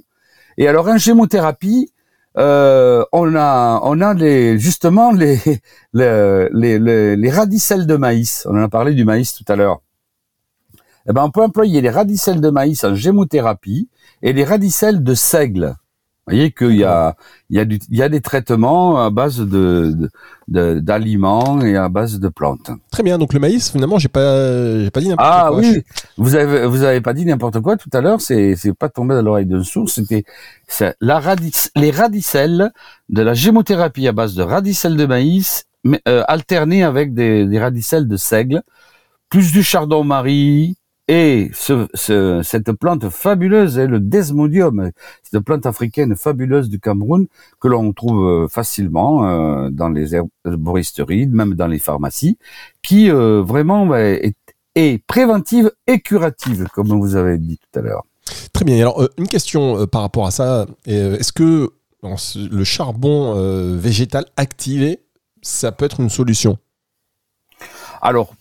Et 0.58 0.68
alors 0.68 0.88
en 0.88 0.98
gémothérapie, 0.98 1.92
euh, 2.38 3.04
on 3.12 3.36
a 3.36 3.80
on 3.84 4.00
a 4.02 4.14
les 4.14 4.60
justement 4.60 5.12
les 5.12 5.40
les, 5.94 6.50
les 6.54 7.16
les 7.16 7.30
radicelles 7.30 7.88
de 7.88 7.96
maïs. 7.96 8.46
On 8.50 8.58
en 8.58 8.64
a 8.64 8.70
parlé 8.70 8.94
du 8.94 9.06
maïs 9.06 9.34
tout 9.34 9.46
à 9.52 9.56
l'heure 9.56 9.82
eh 11.10 11.14
ben, 11.14 11.24
on 11.24 11.32
peut 11.32 11.42
employer 11.42 11.80
les 11.82 11.90
radicelles 11.90 12.42
de 12.42 12.50
maïs 12.50 12.84
en 12.84 12.94
gémothérapie 12.94 13.90
et 14.22 14.34
les 14.34 14.44
radicelles 14.44 15.04
de 15.04 15.14
seigle. 15.14 15.76
Vous 16.28 16.36
voyez 16.36 16.52
qu'il 16.52 16.76
y 16.76 16.84
a, 16.84 17.16
il 17.50 17.56
y 17.56 17.60
a 17.62 17.64
du, 17.64 17.80
il 17.90 17.98
y 17.98 18.02
a 18.02 18.10
des 18.10 18.20
traitements 18.20 19.02
à 19.02 19.10
base 19.10 19.40
de, 19.40 20.10
d'aliments 20.50 21.62
et 21.62 21.78
à 21.78 21.88
base 21.88 22.20
de 22.20 22.28
plantes. 22.28 22.70
Très 22.92 23.02
bien. 23.02 23.18
Donc 23.18 23.32
le 23.32 23.40
maïs, 23.40 23.72
finalement, 23.72 23.98
j'ai 23.98 24.10
pas, 24.10 24.78
j'ai 24.78 24.92
pas 24.92 25.00
dit 25.00 25.08
n'importe 25.08 25.30
quoi. 25.30 25.48
Ah 25.48 25.54
oui. 25.54 25.84
Vous 26.18 26.36
avez, 26.36 26.66
vous 26.66 26.84
avez 26.84 27.00
pas 27.00 27.14
dit 27.14 27.26
n'importe 27.26 27.62
quoi 27.62 27.78
tout 27.78 27.90
à 27.94 28.02
l'heure. 28.02 28.20
C'est, 28.20 28.58
c'est 28.58 28.74
pas 28.74 28.90
tombé 28.90 29.16
dans 29.16 29.22
l'oreille 29.22 29.46
d'un 29.46 29.64
sourd. 29.64 29.90
C'était, 29.90 30.26
la 31.00 31.22
radic, 31.22 31.56
les 31.78 31.92
radicelles 31.92 32.74
de 33.08 33.22
la 33.22 33.34
gémothérapie 33.34 34.06
à 34.10 34.12
base 34.12 34.36
de 34.36 34.44
radicelles 34.44 34.98
de 34.98 35.06
maïs, 35.06 35.64
mais, 35.86 36.02
euh, 36.10 36.26
alternées 36.28 36.84
avec 36.84 37.14
des, 37.14 37.46
des 37.46 37.60
radicelles 37.60 38.10
de 38.10 38.18
seigle, 38.18 38.64
plus 39.30 39.54
du 39.54 39.64
chardon-marie, 39.64 40.76
et 41.08 41.50
ce, 41.54 41.88
cette 42.44 42.72
plante 42.74 43.10
fabuleuse 43.10 43.78
est 43.78 43.88
le 43.88 44.02
desmodium, 44.02 44.92
cette 45.24 45.42
plante 45.42 45.66
africaine 45.66 46.18
fabuleuse 46.18 46.68
du 46.68 46.80
Cameroun 46.82 47.28
que 47.62 47.70
l'on 47.70 47.94
trouve 47.94 48.28
euh, 48.28 48.48
facilement 48.50 49.26
euh, 49.26 49.70
dans 49.70 49.88
les 49.88 50.16
herboristeries, 50.16 51.28
même 51.28 51.54
dans 51.54 51.68
les 51.68 51.80
pharmacies, 51.80 52.38
qui 52.82 53.10
euh, 53.10 53.42
vraiment 53.42 53.96
est, 53.96 54.36
est, 54.76 55.02
préventive 55.06 55.72
et 55.88 56.02
curative, 56.02 56.68
comme 56.74 56.88
vous 56.88 57.16
avez 57.16 57.38
dit 57.38 57.58
tout 57.58 57.80
à 57.80 57.82
l'heure. 57.82 58.04
Très 58.52 58.66
bien. 58.66 58.76
Alors 58.82 59.08
une 59.18 59.28
question 59.28 59.88
par 59.88 60.02
rapport 60.02 60.28
à 60.28 60.32
ça 60.32 60.66
est-ce 60.86 61.32
que 61.32 61.70
le 62.04 62.64
charbon 62.66 63.34
végétal 63.78 64.26
activé, 64.36 65.00
ça 65.42 65.72
peut 65.72 65.86
être 65.86 66.02
une 66.02 66.10
solution? 66.10 66.58
Alors 68.02 68.34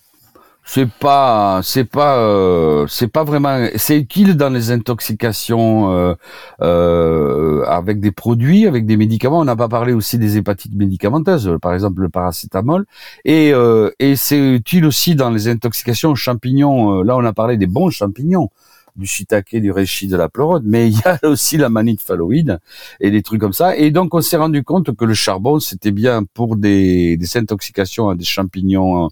c'est 0.69 0.91
pas 0.91 1.61
c'est 1.63 1.85
pas 1.85 2.19
euh, 2.19 2.87
c'est 2.89 3.07
pas 3.07 3.23
vraiment 3.23 3.69
c'est 3.77 3.97
utile 3.97 4.37
dans 4.37 4.51
les 4.51 4.73
intoxications 4.73 5.93
euh, 5.93 6.15
euh, 6.61 7.65
avec 7.67 8.01
des 8.01 8.11
produits 8.11 8.67
avec 8.67 8.85
des 8.85 8.97
médicaments. 8.97 9.39
On 9.39 9.45
n'a 9.45 9.55
pas 9.55 9.69
parlé 9.69 9.93
aussi 9.93 10.19
des 10.19 10.37
hépatites 10.37 10.75
médicamenteuses 10.75 11.57
par 11.63 11.73
exemple 11.73 12.03
le 12.03 12.09
paracétamol. 12.09 12.85
Et 13.25 13.53
et 14.01 14.17
c'est 14.17 14.39
utile 14.39 14.87
aussi 14.87 15.15
dans 15.15 15.31
les 15.31 15.49
intoxications 15.49 16.11
aux 16.11 16.17
champignons. 16.17 17.03
Là 17.03 17.17
on 17.17 17.25
a 17.25 17.33
parlé 17.33 17.57
des 17.57 17.67
bons 17.67 17.91
champignons 17.91 18.51
du 18.97 19.07
shiitake, 19.07 19.57
du 19.57 19.71
reishi, 19.71 20.09
de 20.09 20.17
la 20.17 20.29
pleurote, 20.29 20.63
mais 20.65 20.89
il 20.89 20.99
y 20.99 21.03
a 21.05 21.19
aussi 21.29 21.57
la 21.57 21.69
manite 21.69 22.03
phalloïde 22.03 22.59
et 23.01 23.11
des 23.11 23.23
trucs 23.23 23.41
comme 23.41 23.53
ça. 23.53 23.77
Et 23.77 23.91
donc 23.91 24.15
on 24.15 24.21
s'est 24.21 24.37
rendu 24.37 24.63
compte 24.63 24.95
que 24.97 25.05
le 25.05 25.15
charbon 25.15 25.61
c'était 25.61 25.91
bien 25.91 26.25
pour 26.35 26.57
des, 26.57 27.17
des 27.17 27.37
intoxications 27.37 28.09
à 28.09 28.15
des 28.15 28.25
champignons 28.25 29.09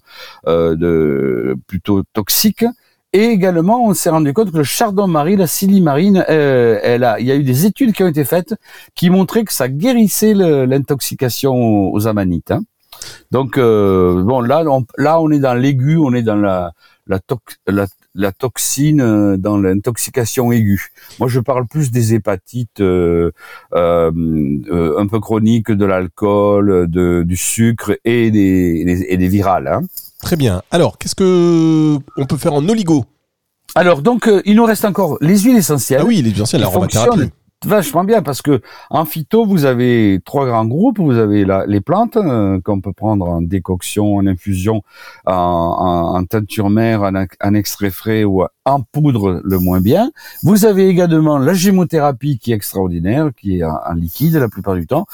euh, 0.47 0.75
de 0.75 1.55
plutôt 1.67 2.03
toxiques. 2.13 2.65
Et 3.13 3.27
également, 3.27 3.85
on 3.85 3.93
s'est 3.93 4.09
rendu 4.09 4.33
compte 4.33 4.51
que 4.51 4.57
le 4.57 4.65
chardon-marie, 4.65 5.37
la 5.37 5.47
silimarine, 5.47 6.25
euh, 6.29 6.79
elle 6.83 7.05
a, 7.05 7.17
il 7.17 7.25
y 7.25 7.31
a 7.31 7.35
eu 7.35 7.43
des 7.43 7.65
études 7.65 7.93
qui 7.93 8.03
ont 8.03 8.09
été 8.09 8.25
faites 8.25 8.55
qui 8.93 9.09
montraient 9.09 9.45
que 9.45 9.53
ça 9.53 9.69
guérissait 9.69 10.33
l'intoxication 10.33 11.53
aux 11.93 12.07
amanites. 12.07 12.51
Hein. 12.51 12.63
Donc 13.31 13.57
euh, 13.57 14.21
bon, 14.21 14.41
là, 14.41 14.65
là, 14.97 15.21
on 15.21 15.31
est 15.31 15.39
dans 15.39 15.53
l'aigu, 15.53 15.97
on 15.97 16.13
est 16.13 16.23
dans 16.23 16.35
la 16.35 16.73
la, 17.07 17.19
la, 17.67 17.87
la 18.13 18.31
toxine 18.31 19.01
euh, 19.01 19.37
dans 19.37 19.57
l'intoxication 19.57 20.51
aiguë. 20.51 20.89
Moi, 21.19 21.27
je 21.27 21.39
parle 21.39 21.67
plus 21.67 21.91
des 21.91 22.13
hépatites 22.13 22.81
euh, 22.81 23.31
euh, 23.73 24.11
euh 24.71 24.99
un 24.99 25.07
peu 25.07 25.19
chroniques, 25.19 25.71
de 25.71 25.85
l'alcool, 25.85 26.87
du 26.87 27.35
sucre 27.35 27.97
et 28.05 28.31
des, 28.31 29.05
et 29.07 29.17
des 29.17 29.27
virales. 29.27 29.67
Hein. 29.67 29.81
Très 30.21 30.35
bien. 30.35 30.61
Alors, 30.71 30.97
qu'est-ce 30.97 31.15
que 31.15 31.97
on 32.17 32.25
peut 32.25 32.37
faire 32.37 32.53
en 32.53 32.67
oligo? 32.67 33.05
Alors 33.77 34.01
donc 34.01 34.31
il 34.45 34.55
nous 34.55 34.63
reste 34.63 34.85
encore 34.85 35.17
les 35.19 35.39
huiles 35.39 35.57
essentielles. 35.57 35.99
Ah 36.01 36.05
oui, 36.05 36.17
les 36.17 36.29
huiles 36.29 36.35
essentielles, 36.35 36.61
l'aromathérapie 36.61 37.31
vachement 37.65 38.03
bien 38.03 38.21
parce 38.21 38.41
que 38.41 38.61
en 38.89 39.05
phyto, 39.05 39.45
vous 39.45 39.65
avez 39.65 40.19
trois 40.25 40.45
grands 40.45 40.65
groupes. 40.65 40.99
Vous 40.99 41.17
avez 41.17 41.45
les 41.67 41.81
plantes 41.81 42.17
euh, 42.17 42.59
qu'on 42.61 42.81
peut 42.81 42.93
prendre 42.93 43.27
en 43.27 43.41
décoction, 43.41 44.15
en 44.15 44.27
infusion, 44.27 44.83
en, 45.25 45.33
en, 45.33 46.15
en 46.15 46.25
teinture 46.25 46.69
mère, 46.69 47.03
en, 47.03 47.13
en, 47.15 47.53
extrait 47.53 47.91
frais 47.91 48.23
ou 48.23 48.43
en 48.65 48.81
poudre 48.81 49.41
le 49.43 49.59
moins 49.59 49.81
bien. 49.81 50.11
Vous 50.43 50.65
avez 50.65 50.87
également 50.87 51.37
la 51.37 51.53
gémothérapie 51.53 52.39
qui 52.39 52.51
est 52.51 52.55
extraordinaire, 52.55 53.29
qui 53.35 53.59
est 53.59 53.63
en 53.63 53.93
liquide 53.93 54.35
la 54.35 54.49
plupart 54.49 54.75
du 54.75 54.87
temps 54.87 55.05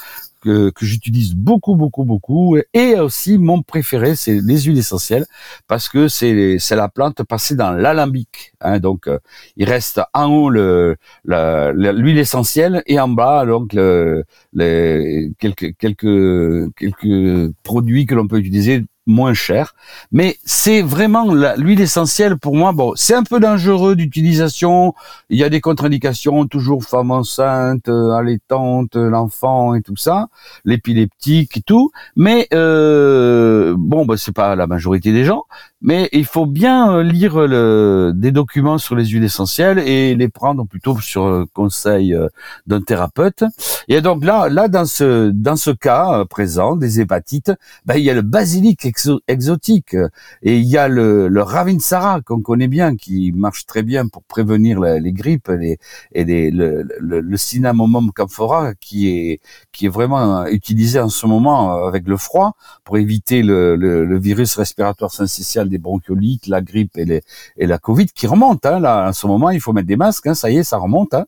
que, 0.42 0.70
que 0.70 0.84
j'utilise 0.84 1.34
beaucoup, 1.34 1.76
beaucoup, 1.76 2.04
beaucoup. 2.04 2.56
Et 2.74 2.94
aussi, 2.96 3.38
mon 3.38 3.62
préféré, 3.62 4.16
c'est 4.16 4.40
les 4.40 4.60
huiles 4.62 4.78
essentielles, 4.78 5.24
parce 5.68 5.88
que 5.88 6.08
c'est 6.08 6.58
la 6.70 6.88
plante 6.88 7.22
passée 7.22 7.54
dans 7.54 7.72
l'alambic. 7.72 8.52
Hein, 8.60 8.78
donc, 8.80 9.06
euh, 9.06 9.18
il 9.56 9.68
reste 9.68 10.00
en 10.14 10.26
haut 10.26 10.50
le 10.50 10.96
l'huile 11.24 12.18
essentielle 12.18 12.82
et 12.86 12.98
en 13.00 13.08
bas 13.08 13.44
donc 13.46 13.72
le, 13.72 14.24
les 14.52 15.32
quelques 15.38 15.76
quelques 15.76 16.74
quelques 16.76 17.52
produits 17.62 18.06
que 18.06 18.14
l'on 18.14 18.26
peut 18.26 18.38
utiliser 18.38 18.84
moins 19.06 19.34
cher. 19.34 19.74
Mais 20.12 20.36
c'est 20.44 20.82
vraiment 20.82 21.32
l'huile 21.56 21.80
essentielle 21.80 22.38
pour 22.38 22.54
moi. 22.54 22.72
Bon, 22.72 22.92
c'est 22.94 23.14
un 23.14 23.24
peu 23.24 23.40
dangereux 23.40 23.96
d'utilisation. 23.96 24.94
Il 25.28 25.38
y 25.38 25.44
a 25.44 25.48
des 25.48 25.60
contre-indications, 25.60 26.46
toujours 26.46 26.84
femme 26.84 27.10
enceinte, 27.10 27.88
euh, 27.88 28.12
allaitante, 28.12 28.96
l'enfant 28.96 29.74
et 29.74 29.82
tout 29.82 29.96
ça, 29.96 30.28
l'épileptique 30.64 31.56
et 31.56 31.62
tout. 31.62 31.90
Mais 32.16 32.46
euh, 32.54 33.74
bon, 33.76 34.06
bah, 34.06 34.16
c'est 34.16 34.34
pas 34.34 34.54
la 34.56 34.66
majorité 34.66 35.12
des 35.12 35.24
gens. 35.24 35.44
Mais 35.84 36.08
il 36.12 36.24
faut 36.24 36.46
bien 36.46 36.94
euh, 36.94 37.02
lire 37.02 37.38
le, 37.40 38.12
des 38.14 38.30
documents 38.30 38.78
sur 38.78 38.94
les 38.94 39.06
huiles 39.06 39.24
essentielles 39.24 39.80
et 39.80 40.14
les 40.14 40.28
prendre 40.28 40.64
plutôt 40.64 41.00
sur 41.00 41.44
conseil 41.54 42.14
euh, 42.14 42.28
d'un 42.68 42.80
thérapeute. 42.80 43.42
Et 43.88 44.00
donc 44.00 44.24
là, 44.24 44.48
là 44.48 44.68
dans 44.68 44.84
ce 44.84 45.30
dans 45.30 45.56
ce 45.56 45.70
cas 45.70 46.24
présent 46.26 46.76
des 46.76 47.00
hépatites, 47.00 47.52
ben, 47.84 47.96
il 47.96 48.04
y 48.04 48.10
a 48.10 48.14
le 48.14 48.22
basilic 48.22 48.84
exotique. 49.28 49.96
Et 50.42 50.58
il 50.58 50.66
y 50.66 50.76
a 50.76 50.88
le, 50.88 51.28
le 51.28 51.42
Ravinsara 51.42 52.20
qu'on 52.20 52.40
connaît 52.40 52.68
bien, 52.68 52.96
qui 52.96 53.32
marche 53.32 53.66
très 53.66 53.82
bien 53.82 54.08
pour 54.08 54.22
prévenir 54.22 54.80
les 54.80 55.12
grippes 55.12 55.48
les, 55.48 55.78
et 56.12 56.24
les, 56.24 56.50
le, 56.50 56.86
le, 57.00 57.20
le 57.20 57.36
Cinnamomum 57.36 58.12
camphora 58.12 58.74
qui 58.74 59.08
est 59.08 59.40
qui 59.72 59.86
est 59.86 59.88
vraiment 59.88 60.46
utilisé 60.46 61.00
en 61.00 61.08
ce 61.08 61.26
moment 61.26 61.86
avec 61.86 62.06
le 62.06 62.16
froid 62.16 62.54
pour 62.84 62.98
éviter 62.98 63.42
le, 63.42 63.76
le, 63.76 64.18
virus 64.18 64.56
respiratoire 64.56 65.10
syncytial 65.10 65.68
des 65.68 65.78
bronchiolites, 65.78 66.46
la 66.46 66.60
grippe 66.60 66.96
et, 66.96 67.04
les, 67.04 67.22
et 67.56 67.66
la 67.66 67.78
Covid 67.78 68.06
qui 68.06 68.26
remonte. 68.26 68.64
Hein, 68.66 68.78
là, 68.80 69.08
en 69.08 69.12
ce 69.12 69.26
moment, 69.26 69.50
il 69.50 69.60
faut 69.60 69.72
mettre 69.72 69.88
des 69.88 69.96
masques. 69.96 70.26
Hein, 70.26 70.34
ça 70.34 70.50
y 70.50 70.58
est, 70.58 70.62
ça 70.62 70.78
remonte. 70.78 71.14
Hein. 71.14 71.26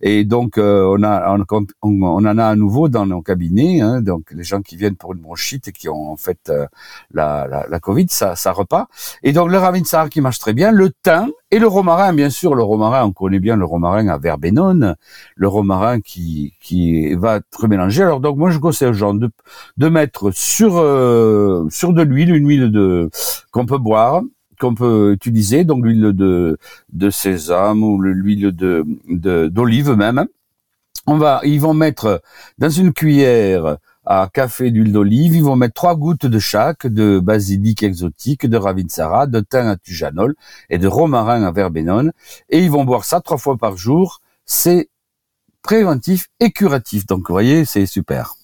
Et 0.00 0.24
donc, 0.24 0.58
euh, 0.58 0.96
on, 0.98 1.02
a, 1.02 1.36
on, 1.82 2.02
en 2.02 2.38
a 2.38 2.44
à 2.44 2.56
nouveau 2.56 2.88
dans 2.88 3.06
nos 3.06 3.22
cabinets. 3.22 3.80
Hein, 3.80 4.00
donc, 4.00 4.30
les 4.32 4.44
gens 4.44 4.62
qui 4.62 4.76
viennent 4.76 4.96
pour 4.96 5.12
une 5.12 5.20
bronchite 5.20 5.68
et 5.68 5.72
qui 5.72 5.88
ont 5.88 6.10
en 6.12 6.16
fait 6.16 6.48
euh, 6.48 6.66
la, 7.14 7.46
la, 7.48 7.66
la, 7.68 7.80
Covid, 7.80 8.06
ça, 8.08 8.36
ça 8.36 8.52
repart. 8.52 8.88
Et 9.22 9.32
donc 9.32 9.50
le 9.50 9.58
Ravinsara 9.58 10.08
qui 10.08 10.20
marche 10.20 10.38
très 10.38 10.52
bien, 10.52 10.70
le 10.72 10.90
thym 11.02 11.30
et 11.50 11.58
le 11.58 11.66
romarin, 11.66 12.12
bien 12.12 12.30
sûr, 12.30 12.54
le 12.54 12.62
romarin, 12.62 13.04
on 13.04 13.12
connaît 13.12 13.40
bien 13.40 13.56
le 13.56 13.64
romarin 13.64 14.08
à 14.08 14.18
verbenone, 14.18 14.96
le 15.36 15.48
romarin 15.48 16.00
qui, 16.00 16.54
qui 16.60 17.14
va 17.14 17.36
être 17.36 17.68
mélangé. 17.68 18.02
Alors 18.02 18.20
donc 18.20 18.36
moi 18.36 18.50
je 18.50 18.58
conseille 18.58 18.88
aux 18.88 18.94
gens 18.94 19.14
de, 19.14 19.30
de 19.76 19.88
mettre 19.88 20.30
sur, 20.32 20.76
euh, 20.78 21.66
sur 21.70 21.92
de 21.92 22.02
l'huile, 22.02 22.34
une 22.34 22.48
huile 22.48 22.70
de 22.70 23.10
qu'on 23.50 23.66
peut 23.66 23.78
boire, 23.78 24.22
qu'on 24.60 24.74
peut 24.74 25.12
utiliser, 25.12 25.64
donc 25.64 25.84
l'huile 25.84 26.12
de, 26.12 26.56
de 26.92 27.10
sésame 27.10 27.82
ou 27.82 28.00
l'huile 28.00 28.52
de, 28.52 28.84
d'olive 29.48 29.90
même. 29.90 30.26
On 31.06 31.18
va, 31.18 31.40
ils 31.42 31.60
vont 31.60 31.74
mettre 31.74 32.22
dans 32.58 32.70
une 32.70 32.92
cuillère 32.92 33.78
à 34.04 34.28
café 34.32 34.70
d'huile 34.70 34.92
d'olive. 34.92 35.34
Ils 35.34 35.44
vont 35.44 35.56
mettre 35.56 35.74
trois 35.74 35.96
gouttes 35.96 36.26
de 36.26 36.38
chaque, 36.38 36.86
de 36.86 37.18
basilic 37.18 37.82
exotique, 37.82 38.46
de 38.46 38.56
ravinsara, 38.56 39.26
de 39.26 39.40
thym 39.40 39.68
à 39.68 39.76
tujanol 39.76 40.34
et 40.70 40.78
de 40.78 40.88
romarin 40.88 41.42
à 41.44 41.52
verbenone. 41.52 42.12
Et 42.48 42.58
ils 42.58 42.70
vont 42.70 42.84
boire 42.84 43.04
ça 43.04 43.20
trois 43.20 43.38
fois 43.38 43.56
par 43.56 43.76
jour. 43.76 44.20
C'est 44.44 44.88
préventif 45.62 46.28
et 46.40 46.50
curatif. 46.50 47.06
Donc, 47.06 47.28
vous 47.28 47.34
voyez, 47.34 47.64
c'est 47.64 47.86
super. 47.86 48.34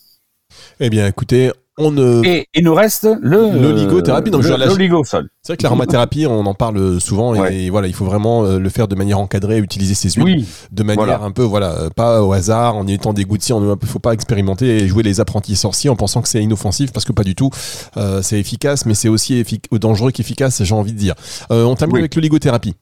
Eh 0.81 0.91
bien, 0.91 1.07
écoutez, 1.07 1.53
on 1.79 2.25
Et 2.25 2.47
il 2.55 2.65
nous 2.65 2.75
reste 2.75 3.09
le 3.21 3.51
l'oligothérapie. 3.53 4.31
L'oligosol. 4.31 5.29
C'est 5.43 5.53
vrai 5.53 5.57
que 5.57 5.63
l'aromathérapie, 5.63 6.27
on 6.27 6.45
en 6.45 6.55
parle 6.55 7.01
souvent 7.01 7.35
et, 7.47 7.71
voilà, 7.71 7.87
il 7.87 7.95
faut 7.95 8.05
vraiment 8.05 8.45
euh, 8.45 8.59
le 8.59 8.69
faire 8.69 8.89
de 8.89 8.95
manière 8.95 9.19
encadrée, 9.19 9.59
utiliser 9.59 9.95
ces 9.95 10.11
huiles 10.11 10.45
de 10.73 10.83
manière 10.83 11.23
un 11.23 11.31
peu 11.31 11.43
voilà, 11.43 11.73
euh, 11.73 11.91
pas 11.91 12.23
au 12.23 12.33
hasard, 12.33 12.77
en 12.77 12.87
étant 12.87 13.13
dégoûté, 13.13 13.53
on 13.53 13.61
ne 13.61 13.75
faut 13.87 13.99
pas 13.99 14.13
expérimenter 14.13 14.83
et 14.83 14.89
jouer 14.89 15.03
les 15.03 15.21
apprentis 15.21 15.57
sorciers 15.57 15.91
en 15.91 15.97
pensant 15.97 16.21
que 16.21 16.29
c'est 16.29 16.43
inoffensif 16.43 16.93
parce 16.93 17.05
que 17.05 17.13
pas 17.13 17.25
du 17.25 17.35
tout. 17.35 17.51
Euh, 17.97 18.21
c'est 18.23 18.39
efficace, 18.39 18.85
mais 18.85 18.95
c'est 18.95 19.09
aussi 19.09 19.45
dangereux 19.73 20.11
qu'efficace, 20.11 20.63
j'ai 20.63 20.75
envie 20.75 20.93
de 20.93 20.99
dire. 20.99 21.15
on 21.51 21.75
termine 21.77 21.99
avec 21.99 22.15
l'oligothérapie. 22.15 22.75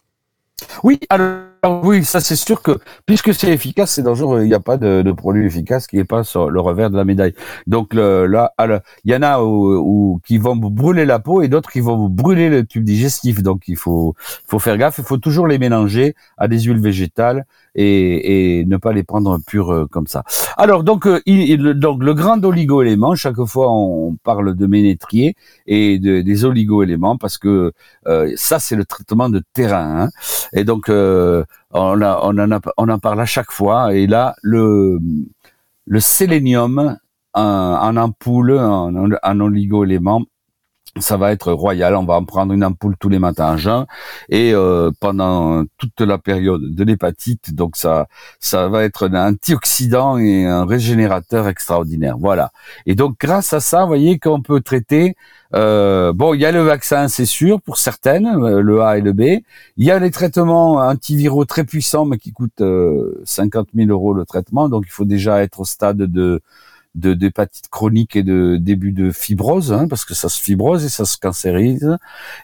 Oui, 0.83 0.99
alors 1.11 1.46
oui, 1.69 2.05
ça 2.05 2.21
c'est 2.21 2.37
sûr 2.37 2.63
que 2.63 2.79
puisque 3.07 3.35
c'est 3.35 3.53
efficace, 3.53 3.93
c'est 3.93 4.03
dangereux. 4.03 4.43
Il 4.43 4.49
n'y 4.49 4.55
a 4.55 4.61
pas 4.61 4.77
de, 4.77 5.13
produit 5.13 5.47
efficace 5.47 5.87
qui 5.87 5.97
n'est 5.97 6.05
pas 6.05 6.25
sur 6.25 6.51
le 6.51 6.61
revers 6.61 6.91
de 6.91 6.97
la 6.97 7.05
médaille. 7.05 7.35
Donc 7.67 7.95
là, 7.95 8.53
il 9.05 9.13
y 9.13 9.17
en 9.17 9.23
a 9.23 9.39
qui 10.25 10.39
vont 10.39 10.59
vous 10.59 10.71
brûler 10.71 11.05
la 11.05 11.19
peau 11.19 11.43
et 11.43 11.49
d'autres 11.49 11.71
qui 11.71 11.81
vont 11.81 11.97
vous 11.97 12.09
brûler 12.09 12.49
le 12.49 12.65
tube 12.65 12.85
digestif. 12.85 13.43
Donc 13.43 13.69
il 13.69 13.77
faut 13.77 14.15
faire 14.59 14.79
gaffe. 14.79 14.99
Il 14.99 15.05
faut 15.05 15.19
toujours 15.19 15.47
les 15.47 15.59
mélanger 15.59 16.15
à 16.39 16.49
des 16.49 16.61
huiles 16.61 16.81
végétales 16.81 17.47
et, 17.77 18.61
et 18.61 18.65
ne 18.65 18.77
pas 18.79 18.93
les 18.93 19.05
prendre 19.05 19.39
pures 19.47 19.73
euh, 19.73 19.87
comme 19.87 20.09
ça. 20.09 20.25
Alors 20.57 20.83
donc, 20.83 21.07
euh, 21.07 21.21
il, 21.27 21.75
donc 21.75 22.03
le 22.03 22.15
grand 22.15 22.43
oligo-élément, 22.45 23.15
chaque 23.15 23.41
fois 23.45 23.69
on 23.71 24.17
parle 24.25 24.57
de 24.57 24.67
ménétrier 24.67 25.37
et 25.67 26.01
de, 26.01 26.23
des 26.23 26.45
oligo-éléments 26.45 27.17
parce 27.19 27.39
que 27.39 27.73
euh, 28.09 28.33
ça 28.35 28.59
c'est 28.59 28.77
le 28.77 28.85
traitement 28.85 29.29
de 29.29 29.43
terrain. 29.53 30.07
Hein. 30.07 30.09
Et 30.53 30.65
donc 30.65 30.89
on, 30.89 31.45
a, 32.03 32.21
on, 32.23 32.39
en 32.39 32.51
a, 32.51 32.61
on 32.79 32.89
en 32.89 32.99
parle 32.99 33.21
à 33.21 33.27
chaque 33.27 33.53
fois. 33.53 33.95
Et 33.95 34.07
là 34.09 34.35
le 34.43 34.99
le 35.87 36.01
sélénium 36.01 36.97
en, 37.35 37.43
en 37.43 37.97
ampoule, 37.97 38.59
en, 38.59 38.93
en 39.23 39.41
oligo-élément, 39.41 40.23
ça 40.99 41.17
va 41.17 41.33
être 41.33 41.53
royal. 41.53 41.95
On 41.95 42.05
va 42.05 42.15
en 42.15 42.25
prendre 42.25 42.53
une 42.53 42.65
ampoule 42.65 42.97
tous 42.99 43.09
les 43.09 43.19
matins 43.19 43.53
à 43.53 43.57
jeun 43.57 43.87
et 44.29 44.53
euh, 44.53 44.91
pendant 45.01 45.65
toute 45.79 46.01
la 46.01 46.19
période 46.19 46.75
de 46.75 46.85
l'hépatite. 46.85 47.55
Donc 47.55 47.77
ça, 47.77 48.07
ça 48.41 48.69
va 48.69 48.85
être 48.85 49.09
un 49.09 49.31
antioxydant 49.33 50.19
et 50.19 50.47
un 50.47 50.65
régénérateur 50.65 51.49
extraordinaire. 51.49 52.17
Voilà. 52.19 52.51
Et 52.87 52.95
donc 52.95 53.17
grâce 53.21 53.53
à 53.53 53.61
ça, 53.61 53.83
vous 53.83 53.89
voyez 53.89 54.19
qu'on 54.19 54.41
peut 54.41 54.61
traiter. 54.61 55.17
Euh, 55.55 56.13
bon, 56.13 56.35
il 56.35 56.41
y 56.41 56.45
a 56.45 56.53
le 56.53 56.63
vaccin, 56.63 57.09
c'est 57.09 57.27
sûr 57.27 57.61
pour 57.63 57.79
certaines, 57.79 58.27
euh, 58.27 58.61
le 58.61 58.83
A 58.83 58.99
et 58.99 59.01
le 59.01 59.13
B. 59.13 59.23
Il 59.77 59.87
y 59.87 59.91
a 59.91 59.99
les 59.99 60.11
traitements 60.11 60.75
antiviraux 60.75 61.45
très 61.45 61.65
puissants, 61.65 62.05
mais 62.05 62.19
qui 62.19 62.33
coûtent 62.33 62.63
50 63.25 63.69
000 63.75 63.91
euros 63.91 64.13
le 64.13 64.25
traitement. 64.25 64.69
Donc 64.69 64.85
il 64.87 64.91
faut 64.91 65.05
déjà 65.05 65.43
être 65.43 65.61
au 65.61 65.65
stade 65.65 65.99
de 65.99 66.41
de 66.97 67.15
d'hépatite 67.15 67.69
chronique 67.71 68.17
et 68.17 68.23
de 68.23 68.57
début 68.57 68.93
de 68.93 69.11
fibrose, 69.11 69.73
hein, 69.73 69.87
parce 69.89 70.05
que 70.05 70.15
ça 70.15 70.29
se 70.29 70.41
fibrose 70.41 70.85
et 70.85 70.89
ça 70.89 71.05
se 71.05 71.19
cancérise. 71.19 71.97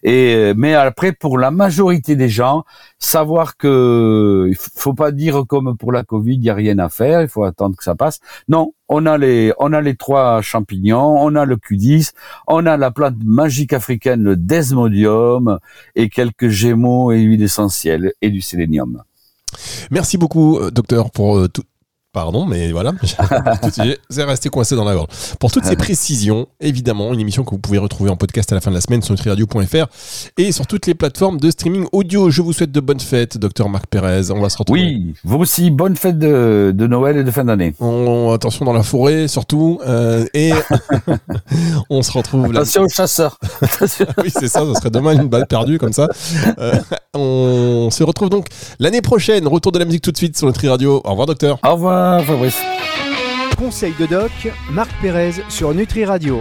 Et 0.02 0.52
mais 0.54 0.74
après, 0.74 1.12
pour 1.12 1.38
la 1.38 1.50
majorité 1.50 2.16
des 2.16 2.28
gens, 2.28 2.64
savoir 2.98 3.56
que 3.56 4.46
il 4.48 4.56
faut 4.56 4.94
pas 4.94 5.10
dire 5.10 5.44
comme 5.48 5.76
pour 5.76 5.92
la 5.92 6.04
Covid, 6.04 6.34
il 6.34 6.44
y 6.44 6.50
a 6.50 6.54
rien 6.54 6.78
à 6.78 6.88
faire, 6.88 7.22
il 7.22 7.28
faut 7.28 7.44
attendre 7.44 7.76
que 7.76 7.84
ça 7.84 7.94
passe. 7.94 8.20
Non, 8.48 8.74
on 8.88 9.06
a 9.06 9.18
les 9.18 9.52
on 9.58 9.72
a 9.72 9.80
les 9.80 9.96
trois 9.96 10.42
champignons, 10.42 11.16
on 11.18 11.34
a 11.34 11.44
le 11.44 11.56
Q10, 11.56 12.12
on 12.46 12.66
a 12.66 12.76
la 12.76 12.90
plante 12.90 13.16
magique 13.24 13.72
africaine, 13.72 14.22
le 14.22 14.36
desmodium 14.36 15.58
et 15.94 16.08
quelques 16.08 16.48
gémeaux 16.48 17.12
et 17.12 17.20
huiles 17.20 17.42
essentielles 17.42 18.12
et 18.20 18.30
du 18.30 18.40
sélénium. 18.40 19.02
Merci 19.90 20.18
beaucoup, 20.18 20.58
euh, 20.58 20.70
docteur, 20.70 21.10
pour 21.10 21.38
euh, 21.38 21.48
tout, 21.48 21.64
Pardon, 22.12 22.44
mais 22.44 22.72
voilà, 22.72 22.92
c'est 24.10 24.22
resté 24.24 24.50
coincé 24.50 24.76
dans 24.76 24.84
la 24.84 24.92
gorge. 24.92 25.06
Pour 25.40 25.50
toutes 25.50 25.64
ces 25.64 25.76
précisions, 25.82 26.46
évidemment, 26.60 27.14
une 27.14 27.20
émission 27.20 27.42
que 27.42 27.52
vous 27.52 27.58
pouvez 27.58 27.78
retrouver 27.78 28.10
en 28.10 28.16
podcast 28.16 28.52
à 28.52 28.54
la 28.54 28.60
fin 28.60 28.70
de 28.70 28.74
la 28.74 28.82
semaine 28.82 29.00
sur 29.00 29.14
nutriradio.fr 29.14 29.86
et 30.36 30.52
sur 30.52 30.66
toutes 30.66 30.86
les 30.86 30.92
plateformes 30.94 31.40
de 31.40 31.50
streaming 31.50 31.86
audio. 31.90 32.28
Je 32.28 32.42
vous 32.42 32.52
souhaite 32.52 32.70
de 32.70 32.80
bonnes 32.80 33.00
fêtes, 33.00 33.38
docteur 33.38 33.70
Marc 33.70 33.86
Pérez. 33.86 34.30
On 34.30 34.42
va 34.42 34.50
se 34.50 34.58
retrouver. 34.58 34.82
Oui, 34.82 35.14
vous 35.24 35.38
aussi, 35.38 35.70
bonnes 35.70 35.96
fêtes 35.96 36.18
de, 36.18 36.86
Noël 36.86 37.16
et 37.16 37.24
de 37.24 37.30
fin 37.30 37.46
d'année. 37.46 37.74
Attention 38.34 38.66
dans 38.66 38.74
la 38.74 38.82
forêt, 38.82 39.26
surtout. 39.26 39.80
Euh, 39.86 40.26
et 40.34 40.52
on 41.88 42.02
se 42.02 42.12
retrouve. 42.12 42.44
Attention 42.50 42.82
aux 42.82 42.90
chasseurs. 42.90 43.38
oui, 44.22 44.30
c'est 44.38 44.48
ça, 44.48 44.66
ça 44.66 44.74
serait 44.74 44.90
dommage 44.90 45.16
une 45.16 45.28
balle 45.28 45.46
perdue 45.46 45.78
comme 45.78 45.94
ça. 45.94 46.08
Euh, 46.58 46.74
on 47.14 47.88
se 47.90 48.04
retrouve 48.04 48.28
donc 48.28 48.48
l'année 48.78 49.00
prochaine. 49.00 49.48
Retour 49.48 49.72
de 49.72 49.78
la 49.78 49.86
musique 49.86 50.02
tout 50.02 50.12
de 50.12 50.18
suite 50.18 50.36
sur 50.36 50.46
Nutri 50.46 50.68
Radio. 50.68 51.00
Au 51.04 51.10
revoir, 51.10 51.26
docteur. 51.26 51.58
Au 51.64 51.72
revoir. 51.72 52.01
Conseil 53.56 53.94
de 53.96 54.06
doc, 54.06 54.32
Marc 54.72 54.90
Pérez 55.00 55.34
sur 55.48 55.72
Nutri 55.72 56.04
Radio. 56.04 56.40